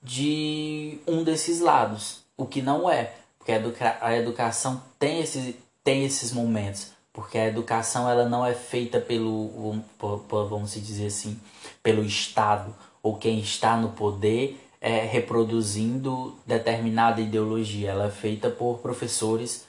de 0.00 0.98
um 1.06 1.24
desses 1.24 1.60
lados, 1.60 2.22
o 2.36 2.46
que 2.46 2.60
não 2.60 2.88
é, 2.88 3.14
porque 3.38 3.50
a, 3.50 3.56
educa 3.56 3.98
a 4.00 4.14
educação 4.14 4.82
tem, 4.98 5.20
esse, 5.20 5.58
tem 5.82 6.04
esses 6.04 6.30
momentos, 6.30 6.92
porque 7.14 7.38
a 7.38 7.46
educação 7.46 8.10
ela 8.10 8.28
não 8.28 8.44
é 8.44 8.52
feita 8.52 9.00
pelo, 9.00 9.82
vamos 10.28 10.74
dizer 10.74 11.06
assim, 11.06 11.40
pelo 11.82 12.04
Estado 12.04 12.74
ou 13.02 13.16
quem 13.16 13.40
está 13.40 13.74
no 13.76 13.90
poder 13.92 14.60
é, 14.78 15.06
reproduzindo 15.06 16.36
determinada 16.44 17.22
ideologia, 17.22 17.92
ela 17.92 18.08
é 18.08 18.10
feita 18.10 18.50
por 18.50 18.80
professores 18.80 19.64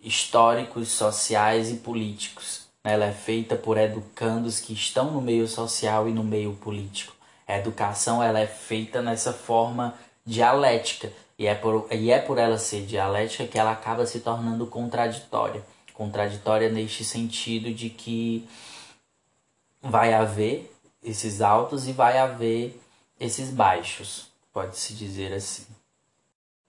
históricos, 0.00 0.88
sociais 0.88 1.70
e 1.70 1.76
políticos 1.76 2.66
ela 2.86 3.04
é 3.04 3.12
feita 3.12 3.56
por 3.56 3.76
educandos 3.76 4.60
que 4.60 4.72
estão 4.72 5.10
no 5.10 5.20
meio 5.20 5.48
social 5.48 6.08
e 6.08 6.12
no 6.12 6.22
meio 6.22 6.52
político. 6.52 7.12
A 7.44 7.58
educação 7.58 8.22
ela 8.22 8.38
é 8.38 8.46
feita 8.46 9.02
nessa 9.02 9.32
forma 9.32 9.92
dialética 10.24 11.12
e 11.36 11.48
é 11.48 11.54
por, 11.56 11.88
e 11.90 12.12
é 12.12 12.20
por 12.20 12.38
ela 12.38 12.56
ser 12.58 12.86
dialética 12.86 13.44
que 13.44 13.58
ela 13.58 13.72
acaba 13.72 14.06
se 14.06 14.20
tornando 14.20 14.68
contraditória. 14.68 15.64
Contraditória 15.96 16.68
neste 16.68 17.02
sentido 17.02 17.72
de 17.72 17.88
que 17.88 18.46
vai 19.80 20.12
haver 20.12 20.70
esses 21.02 21.40
altos 21.40 21.88
e 21.88 21.92
vai 21.92 22.18
haver 22.18 22.78
esses 23.18 23.50
baixos, 23.50 24.28
pode-se 24.52 24.92
dizer 24.92 25.32
assim. 25.32 25.64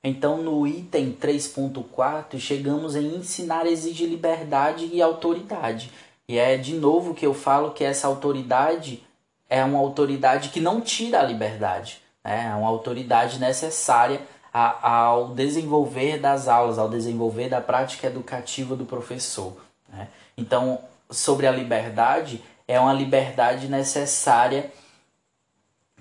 Então, 0.04 0.38
no 0.38 0.66
item 0.66 1.12
3.4, 1.12 2.40
chegamos 2.40 2.96
em 2.96 3.16
ensinar 3.16 3.66
exige 3.66 4.06
liberdade 4.06 4.90
e 4.94 5.02
autoridade. 5.02 5.92
E 6.30 6.38
é 6.38 6.56
de 6.56 6.76
novo 6.76 7.14
que 7.14 7.26
eu 7.26 7.34
falo 7.34 7.72
que 7.72 7.84
essa 7.84 8.08
autoridade 8.08 9.04
é 9.50 9.64
uma 9.64 9.80
autoridade 9.80 10.50
que 10.50 10.62
não 10.62 10.80
tira 10.80 11.20
a 11.20 11.24
liberdade, 11.24 12.02
né? 12.24 12.48
é 12.50 12.56
uma 12.56 12.68
autoridade 12.68 13.40
necessária 13.40 14.22
a, 14.58 14.90
ao 15.04 15.30
desenvolver 15.36 16.18
das 16.18 16.48
aulas, 16.48 16.80
ao 16.80 16.90
desenvolver 16.90 17.48
da 17.48 17.62
prática 17.62 18.08
educativa 18.08 18.76
do 18.76 18.86
professor. 18.86 19.56
Né? 19.88 20.08
Então, 20.36 20.80
sobre 21.12 21.46
a 21.46 21.52
liberdade, 21.52 22.42
é 22.68 22.80
uma 22.80 22.94
liberdade 22.94 23.68
necessária 23.68 24.72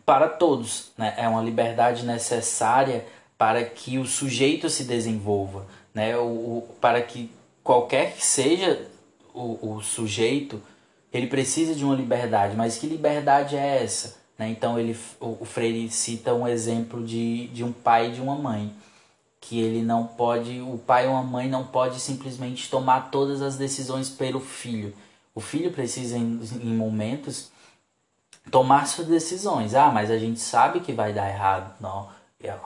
para 0.07 0.29
todos, 0.29 0.93
né? 0.97 1.15
É 1.17 1.29
uma 1.29 1.43
liberdade 1.43 2.05
necessária 2.05 3.05
para 3.37 3.65
que 3.65 3.99
o 3.99 4.07
sujeito 4.07 4.71
se 4.71 4.85
desenvolva, 4.85 5.67
né? 5.93 6.17
O, 6.17 6.23
o 6.23 6.69
para 6.81 7.03
que 7.03 7.31
qualquer 7.63 8.15
que 8.15 8.25
seja 8.25 8.87
o, 9.35 9.75
o 9.75 9.83
sujeito, 9.83 10.63
ele 11.13 11.27
precisa 11.27 11.75
de 11.75 11.85
uma 11.85 11.95
liberdade, 11.95 12.57
mas 12.57 12.79
que 12.79 12.87
liberdade 12.87 13.57
é 13.57 13.83
essa? 13.83 14.17
Né? 14.39 14.51
Então 14.51 14.79
ele, 14.79 14.97
o, 15.21 15.39
o 15.41 15.45
Freire 15.45 15.91
cita 15.91 16.35
um 16.35 16.47
exemplo 16.47 17.05
de, 17.05 17.49
de 17.49 17.65
um 17.65 17.73
pai 17.73 18.09
e 18.09 18.13
de 18.13 18.21
uma 18.21 18.35
mãe 18.35 18.73
que 19.41 19.61
ele 19.61 19.83
não 19.83 20.07
pode, 20.07 20.61
o 20.61 20.79
pai 20.79 21.07
ou 21.07 21.15
a 21.15 21.23
mãe 21.23 21.49
não 21.49 21.65
pode 21.65 22.01
simplesmente 22.01 22.69
tomar 22.69 23.11
todas 23.11 23.43
as 23.43 23.57
decisões 23.57 24.09
pelo 24.09 24.41
filho. 24.41 24.93
O 25.35 25.41
filho 25.41 25.71
precisa 25.71 26.17
em, 26.17 26.41
em 26.63 26.75
momentos 26.75 27.51
tomar 28.51 28.87
suas 28.87 29.07
decisões. 29.07 29.75
Ah, 29.75 29.91
mas 29.91 30.11
a 30.11 30.19
gente 30.19 30.41
sabe 30.41 30.81
que 30.81 30.93
vai 30.93 31.13
dar 31.13 31.29
errado. 31.29 31.75
Não. 31.81 32.09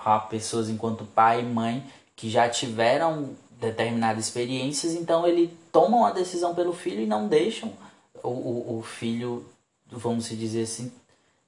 Há 0.04 0.18
pessoas 0.20 0.68
enquanto 0.68 1.04
pai 1.04 1.40
e 1.40 1.44
mãe 1.44 1.84
que 2.16 2.30
já 2.30 2.48
tiveram 2.48 3.30
determinadas 3.60 4.24
experiências, 4.26 4.94
então 4.94 5.26
ele 5.26 5.54
toma 5.70 5.98
uma 5.98 6.12
decisão 6.12 6.54
pelo 6.54 6.72
filho 6.72 7.02
e 7.02 7.06
não 7.06 7.28
deixam 7.28 7.72
o, 8.22 8.28
o, 8.28 8.78
o 8.78 8.82
filho, 8.82 9.44
vamos 9.90 10.28
dizer 10.28 10.62
assim, 10.62 10.90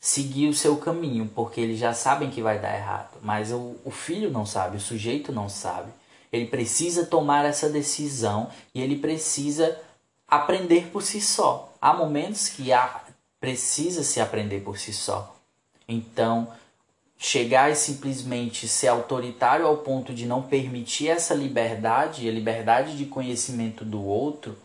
seguir 0.02 0.48
o 0.48 0.54
seu 0.54 0.78
caminho, 0.78 1.30
porque 1.32 1.60
eles 1.60 1.78
já 1.78 1.94
sabem 1.94 2.28
que 2.28 2.42
vai 2.42 2.58
dar 2.58 2.74
errado. 2.74 3.16
Mas 3.22 3.52
o, 3.52 3.76
o 3.84 3.90
filho 3.92 4.32
não 4.32 4.44
sabe, 4.44 4.76
o 4.76 4.80
sujeito 4.80 5.30
não 5.30 5.48
sabe. 5.48 5.92
Ele 6.32 6.46
precisa 6.46 7.06
tomar 7.06 7.44
essa 7.44 7.68
decisão 7.68 8.50
e 8.74 8.82
ele 8.82 8.96
precisa 8.96 9.78
aprender 10.26 10.88
por 10.88 11.04
si 11.04 11.20
só. 11.20 11.72
Há 11.80 11.94
momentos 11.94 12.48
que 12.48 12.72
há, 12.72 13.00
precisa 13.38 14.02
se 14.02 14.20
aprender 14.20 14.62
por 14.62 14.76
si 14.76 14.92
só. 14.92 15.36
Então, 15.86 16.52
chegar 17.16 17.70
e 17.70 17.76
simplesmente 17.76 18.66
ser 18.66 18.88
autoritário 18.88 19.68
ao 19.68 19.76
ponto 19.76 20.12
de 20.12 20.26
não 20.26 20.42
permitir 20.42 21.10
essa 21.10 21.32
liberdade, 21.32 22.28
a 22.28 22.32
liberdade 22.32 22.96
de 22.96 23.04
conhecimento 23.04 23.84
do 23.84 24.04
outro, 24.04 24.58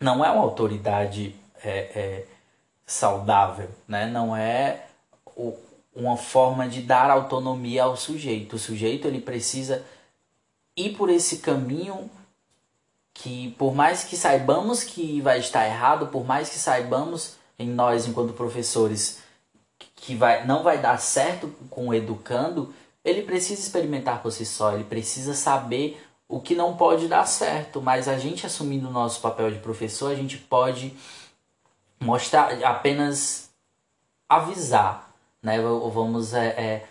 não 0.00 0.24
é 0.24 0.30
uma 0.32 0.42
autoridade 0.42 1.36
é, 1.62 1.70
é, 1.70 2.26
saudável, 2.86 3.70
né? 3.88 4.06
não 4.06 4.36
é 4.36 4.86
o, 5.36 5.56
uma 5.94 6.16
forma 6.16 6.68
de 6.68 6.82
dar 6.82 7.10
autonomia 7.10 7.84
ao 7.84 7.96
sujeito. 7.96 8.56
O 8.56 8.58
sujeito 8.58 9.06
ele 9.06 9.20
precisa 9.20 9.84
ir 10.76 10.96
por 10.96 11.08
esse 11.08 11.38
caminho 11.38 12.10
que, 13.12 13.52
por 13.52 13.74
mais 13.74 14.04
que 14.04 14.16
saibamos 14.16 14.82
que 14.82 15.20
vai 15.20 15.38
estar 15.38 15.64
errado, 15.66 16.08
por 16.08 16.26
mais 16.26 16.50
que 16.50 16.58
saibamos 16.58 17.36
em 17.58 17.68
nós 17.68 18.06
enquanto 18.06 18.32
professores 18.32 19.22
que 19.94 20.14
vai, 20.14 20.44
não 20.44 20.62
vai 20.62 20.78
dar 20.78 20.98
certo 20.98 21.48
com 21.70 21.88
o 21.88 21.94
educando, 21.94 22.74
ele 23.04 23.22
precisa 23.22 23.60
experimentar 23.60 24.20
por 24.20 24.32
si 24.32 24.44
só, 24.44 24.74
ele 24.74 24.84
precisa 24.84 25.34
saber 25.34 26.02
o 26.28 26.40
que 26.40 26.54
não 26.54 26.76
pode 26.76 27.06
dar 27.06 27.26
certo, 27.26 27.80
mas 27.80 28.08
a 28.08 28.18
gente 28.18 28.44
assumindo 28.44 28.88
o 28.88 28.92
nosso 28.92 29.20
papel 29.20 29.50
de 29.50 29.58
professor, 29.58 30.10
a 30.10 30.14
gente 30.14 30.38
pode 30.38 30.94
mostrar, 32.00 32.62
apenas 32.64 33.50
avisar, 34.28 35.10
né? 35.42 35.60
Vamos 35.60 36.34
é, 36.34 36.46
é, 36.48 36.86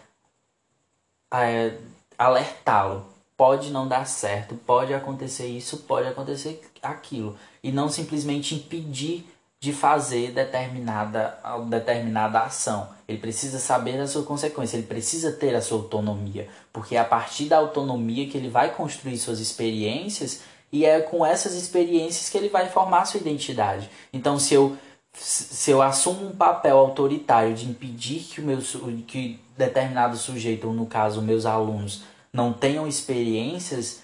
é, 1.33 1.77
alertá-lo. 2.17 3.11
Pode 3.35 3.71
não 3.71 3.87
dar 3.87 4.05
certo, 4.05 4.55
pode 4.55 4.93
acontecer 4.93 5.47
isso, 5.47 5.79
pode 5.79 6.07
acontecer 6.07 6.61
aquilo. 6.81 7.35
E 7.63 7.71
não 7.71 7.89
simplesmente 7.89 8.55
impedir 8.55 9.27
de 9.59 9.71
fazer 9.71 10.31
determinada, 10.31 11.39
determinada 11.69 12.41
ação. 12.41 12.89
Ele 13.07 13.17
precisa 13.17 13.59
saber 13.59 13.97
a 13.99 14.07
sua 14.07 14.23
consequência, 14.23 14.75
ele 14.75 14.85
precisa 14.85 15.31
ter 15.31 15.55
a 15.55 15.61
sua 15.61 15.77
autonomia, 15.77 16.49
porque 16.71 16.95
é 16.95 16.99
a 16.99 17.05
partir 17.05 17.45
da 17.45 17.57
autonomia 17.57 18.27
que 18.27 18.37
ele 18.37 18.49
vai 18.49 18.73
construir 18.75 19.17
suas 19.17 19.39
experiências 19.39 20.41
e 20.69 20.85
é 20.85 20.99
com 20.99 21.25
essas 21.25 21.53
experiências 21.53 22.29
que 22.29 22.37
ele 22.37 22.49
vai 22.49 22.67
formar 22.67 23.05
sua 23.05 23.21
identidade. 23.21 23.89
Então, 24.11 24.37
se 24.37 24.53
eu 24.53 24.77
se 25.13 25.71
eu 25.71 25.81
assumo 25.81 26.27
um 26.27 26.35
papel 26.35 26.77
autoritário 26.77 27.53
de 27.53 27.69
impedir 27.69 28.21
que 28.21 28.41
o 28.41 28.43
meu 28.43 28.59
que 29.07 29.39
determinado 29.55 30.17
sujeito, 30.17 30.67
ou 30.67 30.73
no 30.73 30.85
caso 30.85 31.21
meus 31.21 31.45
alunos, 31.45 32.03
não 32.31 32.51
tenham 32.51 32.87
experiências, 32.87 34.01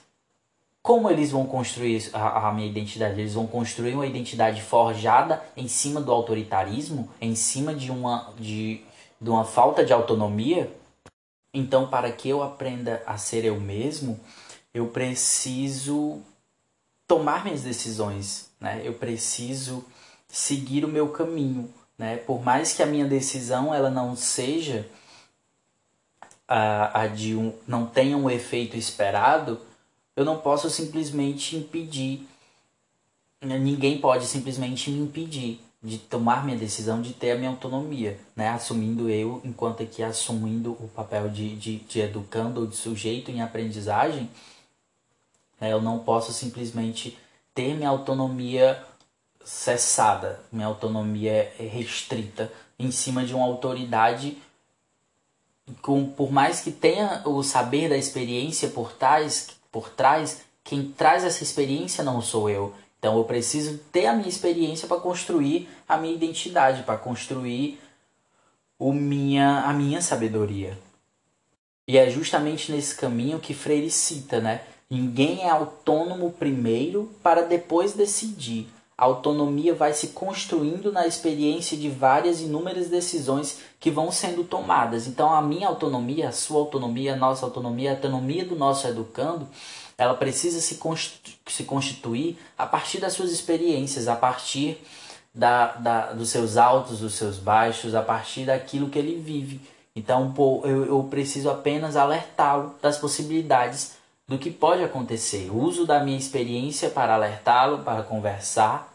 como 0.82 1.10
eles 1.10 1.32
vão 1.32 1.46
construir 1.46 2.10
a, 2.14 2.48
a, 2.48 2.54
minha 2.54 2.70
identidade? 2.70 3.20
Eles 3.20 3.34
vão 3.34 3.48
construir 3.48 3.96
uma 3.96 4.06
identidade 4.06 4.62
forjada 4.62 5.44
em 5.58 5.68
cima 5.68 6.00
do 6.00 6.12
autoritarismo, 6.12 7.10
em 7.20 7.36
cima 7.36 7.74
de 7.74 7.92
uma, 7.92 8.32
de, 8.38 8.82
de 9.20 9.30
uma 9.30 9.44
falta 9.44 9.84
de 9.84 9.92
autonomia? 9.92 10.72
Então, 11.54 11.88
para 11.88 12.12
que 12.12 12.30
eu 12.30 12.44
aprenda 12.44 13.02
a 13.06 13.18
ser 13.18 13.44
eu 13.44 13.60
mesmo, 13.60 14.20
eu 14.74 14.88
preciso 14.88 16.22
tomar 17.08 17.44
minhas 17.44 17.64
decisões, 17.64 18.52
né? 18.60 18.82
Eu 18.84 18.94
preciso 18.94 19.84
seguir 20.30 20.86
o 20.86 20.88
meu 20.88 21.10
caminho, 21.10 21.74
né? 21.98 22.18
Por 22.18 22.42
mais 22.42 22.74
que 22.74 22.84
a 22.84 22.86
minha 22.86 23.06
decisão 23.06 23.74
ela 23.74 23.90
não 23.90 24.16
seja 24.16 24.88
a, 26.48 27.02
a 27.02 27.08
de 27.08 27.36
um, 27.36 27.54
não 27.68 27.86
tenha 27.86 28.16
um 28.16 28.30
efeito 28.30 28.78
esperado, 28.78 29.60
eu 30.16 30.24
não 30.24 30.40
posso 30.40 30.70
simplesmente 30.70 31.58
impedir. 31.58 32.28
Ninguém 33.42 34.00
pode 34.00 34.26
simplesmente 34.26 34.92
me 34.92 35.00
impedir 35.00 35.60
de 35.82 35.98
tomar 35.98 36.44
minha 36.44 36.58
decisão, 36.58 37.02
de 37.02 37.14
ter 37.14 37.32
a 37.32 37.38
minha 37.38 37.50
autonomia, 37.50 38.20
né? 38.36 38.50
Assumindo 38.50 39.10
eu, 39.10 39.42
enquanto 39.46 39.82
aqui 39.82 40.04
assumindo 40.04 40.74
o 40.74 40.90
papel 40.94 41.30
de, 41.30 41.56
de, 41.56 41.78
de 41.78 42.02
educando 42.02 42.62
ou 42.62 42.68
de 42.68 42.76
sujeito 42.76 43.32
em 43.32 43.42
aprendizagem, 43.42 44.30
né? 45.60 45.72
eu 45.72 45.82
não 45.82 46.00
posso 46.00 46.34
simplesmente 46.34 47.18
ter 47.54 47.74
minha 47.76 47.90
autonomia 47.90 48.84
cessada, 49.50 50.40
minha 50.52 50.68
autonomia 50.68 51.52
restrita 51.58 52.52
em 52.78 52.92
cima 52.92 53.26
de 53.26 53.34
uma 53.34 53.46
autoridade 53.46 54.38
com, 55.82 56.06
por 56.06 56.32
mais 56.32 56.62
que 56.62 56.70
tenha 56.70 57.24
o 57.26 57.42
saber 57.42 57.90
da 57.90 57.98
experiência 57.98 58.70
por 58.70 58.92
trás, 58.94 59.50
por 59.72 59.90
trás, 59.90 60.42
quem 60.64 60.92
traz 60.92 61.24
essa 61.24 61.42
experiência 61.42 62.04
não 62.04 62.22
sou 62.22 62.48
eu. 62.48 62.76
Então 63.00 63.18
eu 63.18 63.24
preciso 63.24 63.80
ter 63.92 64.06
a 64.06 64.14
minha 64.14 64.30
experiência 64.30 64.88
para 64.88 65.02
construir 65.02 65.68
a 65.88 65.98
minha 65.98 66.14
identidade, 66.14 66.84
para 66.84 66.98
construir 66.98 67.82
o 68.78 68.94
minha, 68.94 69.62
a 69.62 69.74
minha 69.74 70.00
sabedoria. 70.00 70.78
E 71.88 71.98
é 71.98 72.08
justamente 72.08 72.72
nesse 72.72 72.94
caminho 72.94 73.40
que 73.40 73.56
Freire 73.56 73.90
cita, 73.90 74.40
né? 74.40 74.62
Ninguém 74.88 75.42
é 75.42 75.50
autônomo 75.50 76.32
primeiro 76.32 77.12
para 77.24 77.42
depois 77.42 77.94
decidir. 77.94 78.70
A 79.00 79.06
autonomia 79.06 79.74
vai 79.74 79.94
se 79.94 80.08
construindo 80.08 80.92
na 80.92 81.08
experiência 81.08 81.78
de 81.78 81.88
várias 81.88 82.42
inúmeras 82.42 82.90
decisões 82.90 83.60
que 83.80 83.90
vão 83.90 84.12
sendo 84.12 84.44
tomadas. 84.44 85.08
Então, 85.08 85.34
a 85.34 85.42
minha 85.42 85.70
autonomia, 85.70 86.28
a 86.28 86.34
sua 86.34 86.60
autonomia, 86.60 87.14
a 87.14 87.16
nossa 87.16 87.46
autonomia, 87.46 87.92
a 87.92 87.94
autonomia 87.94 88.44
do 88.44 88.58
nosso 88.58 88.86
educando, 88.86 89.48
ela 89.98 90.16
precisa 90.16 90.60
se, 90.60 90.78
se 91.48 91.64
constituir 91.64 92.38
a 92.58 92.66
partir 92.66 93.00
das 93.00 93.14
suas 93.14 93.32
experiências, 93.32 94.10
a 94.10 94.18
partir 94.18 94.78
da, 95.34 95.68
da, 95.78 96.12
dos 96.12 96.28
seus 96.28 96.58
altos, 96.58 97.00
dos 97.00 97.14
seus 97.14 97.38
baixos, 97.38 97.96
a 97.96 98.02
partir 98.02 98.48
daquilo 98.48 98.90
que 98.90 99.00
ele 99.00 99.16
vive. 99.16 99.62
Então, 99.96 100.34
pô, 100.34 100.62
eu, 100.66 100.86
eu 100.86 101.04
preciso 101.10 101.50
apenas 101.50 101.96
alertá-lo 101.96 102.76
das 102.82 102.98
possibilidades 102.98 103.94
do 104.28 104.38
que 104.38 104.52
pode 104.52 104.84
acontecer. 104.84 105.50
uso 105.52 105.88
da 105.88 106.04
minha 106.04 106.18
experiência 106.18 106.90
para 106.90 107.16
alertá-lo, 107.16 107.80
para 107.80 108.04
conversar, 108.04 108.89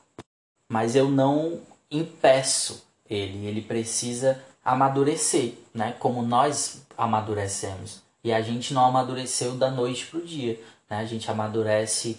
mas 0.74 0.96
eu 0.96 1.08
não 1.08 1.60
impeço 1.88 2.84
ele. 3.08 3.46
Ele 3.46 3.62
precisa 3.62 4.42
amadurecer, 4.64 5.52
né? 5.72 5.94
Como 6.00 6.20
nós 6.20 6.82
amadurecemos. 6.98 8.02
E 8.24 8.32
a 8.32 8.40
gente 8.40 8.74
não 8.74 8.84
amadureceu 8.84 9.54
da 9.54 9.70
noite 9.70 10.04
para 10.06 10.18
o 10.18 10.24
dia, 10.24 10.60
né? 10.90 10.96
A 10.96 11.04
gente 11.04 11.30
amadurece 11.30 12.18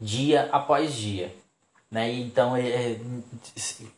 dia 0.00 0.48
após 0.50 0.94
dia, 0.94 1.30
né? 1.90 2.10
E 2.10 2.22
então 2.22 2.56
é, 2.56 2.66
é, 2.66 3.00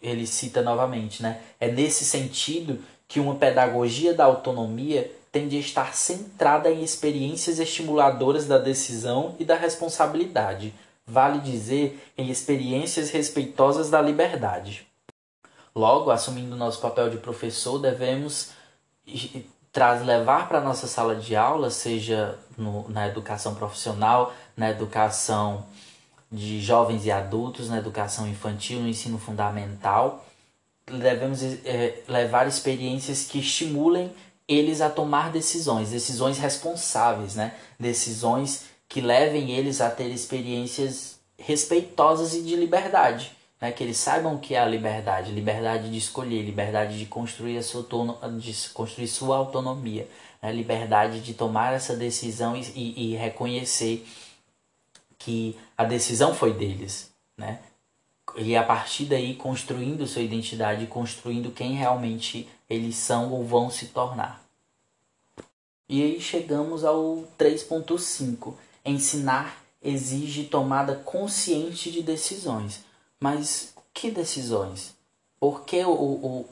ele 0.03 0.27
cita 0.27 0.61
novamente, 0.61 1.23
né? 1.23 1.41
É 1.61 1.71
nesse 1.71 2.05
sentido 2.05 2.83
que 3.07 3.21
uma 3.21 3.37
pedagogia 3.37 4.13
da 4.13 4.25
autonomia 4.25 5.09
tende 5.31 5.57
a 5.57 5.61
estar 5.61 5.95
centrada 5.95 6.69
em 6.69 6.83
experiências 6.83 7.61
estimuladoras 7.61 8.49
da 8.49 8.59
decisão 8.59 9.37
e 9.39 9.45
da 9.45 9.55
responsabilidade, 9.55 10.75
vale 11.11 11.41
dizer, 11.41 12.13
em 12.17 12.31
experiências 12.31 13.11
respeitosas 13.11 13.91
da 13.91 14.01
liberdade. 14.01 14.87
Logo, 15.75 16.11
assumindo 16.11 16.57
nosso 16.57 16.81
papel 16.81 17.11
de 17.11 17.19
professor, 17.19 17.79
devemos 17.79 18.51
traz 19.73 20.05
levar 20.05 20.49
para 20.49 20.61
nossa 20.61 20.87
sala 20.87 21.15
de 21.15 21.37
aula, 21.37 21.71
seja 21.71 22.39
no, 22.57 22.89
na 22.89 23.07
educação 23.07 23.55
profissional, 23.55 24.33
na 24.57 24.71
educação 24.71 25.65
de 26.31 26.61
jovens 26.61 27.07
e 27.07 27.11
adultos 27.11 27.69
na 27.69 27.79
educação 27.79 28.29
infantil, 28.29 28.81
no 28.81 28.89
ensino 28.89 29.19
fundamental, 29.19 30.25
devemos 30.87 31.43
é, 31.43 32.03
levar 32.09 32.47
experiências 32.47 33.25
que 33.25 33.39
estimulem 33.39 34.13
eles 34.47 34.81
a 34.81 34.91
tomar 34.91 35.31
decisões, 35.31 35.91
decisões 35.91 36.39
responsáveis, 36.39 37.37
né? 37.37 37.55
decisões 37.79 38.65
que 38.91 39.01
levem 39.01 39.53
eles 39.53 39.81
a 39.81 39.89
ter 39.89 40.09
experiências 40.09 41.21
respeitosas 41.39 42.35
e 42.35 42.43
de 42.43 42.57
liberdade. 42.57 43.31
Né? 43.61 43.71
Que 43.71 43.85
eles 43.85 43.97
saibam 43.97 44.35
o 44.35 44.41
que 44.41 44.57
é 44.57 44.59
a 44.59 44.67
liberdade, 44.67 45.31
liberdade 45.31 45.89
de 45.89 45.97
escolher, 45.97 46.43
liberdade 46.43 46.99
de 46.99 47.07
construir, 47.07 47.57
a 47.57 47.63
sua, 47.63 47.87
de 48.37 48.69
construir 48.75 49.07
sua 49.07 49.37
autonomia, 49.37 50.09
né? 50.43 50.53
liberdade 50.53 51.21
de 51.21 51.35
tomar 51.35 51.73
essa 51.73 51.95
decisão 51.95 52.57
e, 52.57 52.63
e, 52.75 53.13
e 53.13 53.17
reconhecer 53.17 54.05
que 55.17 55.57
a 55.79 55.85
decisão 55.85 56.35
foi 56.35 56.53
deles. 56.53 57.13
Né? 57.39 57.61
E 58.35 58.57
a 58.57 58.65
partir 58.65 59.05
daí 59.05 59.37
construindo 59.37 60.05
sua 60.05 60.23
identidade, 60.23 60.85
construindo 60.89 61.53
quem 61.53 61.75
realmente 61.75 62.49
eles 62.69 62.97
são 62.97 63.33
ou 63.33 63.45
vão 63.45 63.71
se 63.71 63.87
tornar. 63.87 64.43
E 65.89 66.03
aí 66.03 66.21
chegamos 66.21 66.85
ao 66.85 67.25
3.5. 67.39 68.55
Ensinar 68.85 69.63
exige 69.83 70.45
tomada 70.45 70.95
consciente 70.95 71.91
de 71.91 72.03
decisões. 72.03 72.85
Mas 73.19 73.75
que 73.93 74.11
decisões? 74.11 74.95
Por 75.39 75.65
que 75.65 75.85
o, 75.85 75.93
o, 75.93 76.49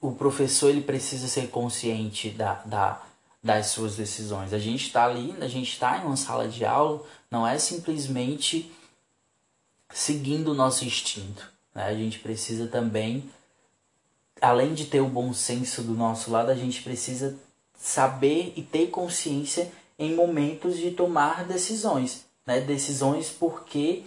o 0.00 0.12
professor 0.12 0.70
ele 0.70 0.80
precisa 0.80 1.28
ser 1.28 1.48
consciente 1.48 2.30
da, 2.30 2.54
da, 2.64 3.02
das 3.42 3.66
suas 3.66 3.96
decisões? 3.96 4.52
A 4.52 4.58
gente 4.58 4.86
está 4.86 5.04
ali, 5.04 5.34
a 5.40 5.48
gente 5.48 5.72
está 5.72 5.98
em 5.98 6.04
uma 6.04 6.16
sala 6.16 6.48
de 6.48 6.64
aula, 6.64 7.02
não 7.30 7.46
é 7.46 7.58
simplesmente 7.58 8.72
seguindo 9.92 10.52
o 10.52 10.54
nosso 10.54 10.84
instinto. 10.84 11.52
Né? 11.74 11.84
A 11.84 11.94
gente 11.94 12.18
precisa 12.18 12.66
também, 12.66 13.30
além 14.40 14.74
de 14.74 14.86
ter 14.86 15.00
o 15.00 15.08
bom 15.08 15.32
senso 15.32 15.82
do 15.82 15.92
nosso 15.92 16.30
lado, 16.30 16.50
a 16.50 16.54
gente 16.54 16.82
precisa 16.82 17.36
saber 17.76 18.52
e 18.56 18.62
ter 18.62 18.88
consciência 18.88 19.70
em 19.98 20.14
momentos 20.14 20.76
de 20.76 20.90
tomar 20.90 21.44
decisões. 21.44 22.24
Né? 22.46 22.60
Decisões 22.60 23.30
porque 23.30 24.04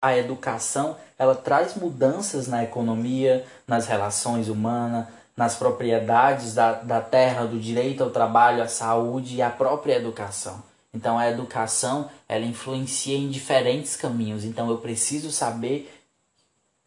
a 0.00 0.16
educação 0.16 0.96
ela 1.18 1.34
traz 1.34 1.74
mudanças 1.74 2.46
na 2.46 2.62
economia, 2.62 3.44
nas 3.66 3.86
relações 3.86 4.48
humanas, 4.48 5.06
nas 5.36 5.56
propriedades 5.56 6.54
da, 6.54 6.72
da 6.72 7.00
terra, 7.00 7.44
do 7.44 7.58
direito 7.58 8.02
ao 8.02 8.10
trabalho, 8.10 8.62
à 8.62 8.68
saúde 8.68 9.36
e 9.36 9.42
à 9.42 9.50
própria 9.50 9.96
educação. 9.96 10.62
Então 10.94 11.18
a 11.18 11.28
educação 11.28 12.10
ela 12.28 12.44
influencia 12.44 13.16
em 13.16 13.28
diferentes 13.28 13.96
caminhos. 13.96 14.44
Então 14.44 14.70
eu 14.70 14.78
preciso 14.78 15.30
saber 15.30 15.92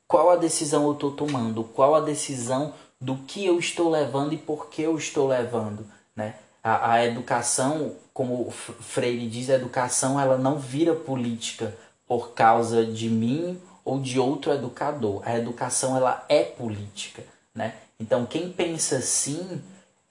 qual 0.08 0.32
a 0.32 0.36
decisão 0.36 0.86
eu 0.86 0.94
estou 0.94 1.12
tomando, 1.12 1.64
qual 1.64 1.94
a 1.94 2.02
decisão 2.02 2.74
do 3.00 3.18
que 3.18 3.46
eu 3.46 3.60
estou 3.60 3.90
levando 3.90 4.34
e 4.34 4.38
por 4.38 4.70
que 4.70 4.82
eu 4.82 4.98
estou 4.98 5.28
levando, 5.28 5.86
né? 6.16 6.36
A, 6.64 6.94
a 6.94 7.06
educação, 7.06 7.96
como 8.14 8.48
o 8.48 8.52
Freire 8.52 9.28
diz, 9.28 9.50
a 9.50 9.56
educação 9.56 10.20
ela 10.20 10.38
não 10.38 10.58
vira 10.58 10.94
política 10.94 11.76
por 12.08 12.32
causa 12.32 12.86
de 12.86 13.10
mim 13.10 13.60
ou 13.86 14.00
de 14.00 14.20
outro 14.20 14.52
educador. 14.52 15.22
A 15.26 15.38
educação 15.38 15.96
ela 15.96 16.26
é 16.28 16.44
política, 16.44 17.24
né? 17.54 17.76
Então 18.00 18.26
quem 18.26 18.52
pensa 18.52 18.98
assim 18.98 19.62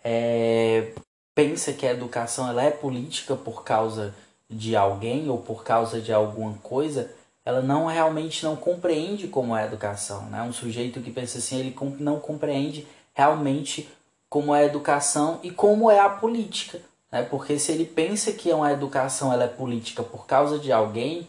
é, 0.02 0.92
pensa 1.34 1.72
que 1.72 1.86
a 1.86 1.92
educação 1.92 2.48
ela 2.48 2.62
é 2.62 2.70
política 2.70 3.36
por 3.36 3.62
causa 3.62 4.14
de 4.50 4.74
alguém 4.74 5.28
ou 5.28 5.38
por 5.38 5.62
causa 5.62 6.00
de 6.00 6.12
alguma 6.12 6.54
coisa, 6.54 7.10
ela 7.44 7.60
não 7.60 7.86
realmente 7.86 8.44
não 8.44 8.56
compreende 8.56 9.28
como 9.28 9.56
é 9.56 9.62
a 9.62 9.66
educação, 9.66 10.22
né? 10.26 10.42
Um 10.42 10.52
sujeito 10.52 11.00
que 11.00 11.10
pensa 11.10 11.38
assim, 11.38 11.58
ele 11.58 11.76
não 11.98 12.18
compreende 12.18 12.86
realmente 13.14 13.88
como 14.28 14.54
é 14.54 14.60
a 14.60 14.66
educação 14.66 15.40
e 15.42 15.50
como 15.50 15.90
é 15.90 15.98
a 15.98 16.08
política, 16.08 16.80
né? 17.10 17.22
Porque 17.22 17.58
se 17.58 17.72
ele 17.72 17.84
pensa 17.84 18.32
que 18.32 18.52
uma 18.52 18.72
educação 18.72 19.32
ela 19.32 19.44
é 19.44 19.48
política 19.48 20.02
por 20.02 20.26
causa 20.26 20.58
de 20.58 20.70
alguém, 20.70 21.26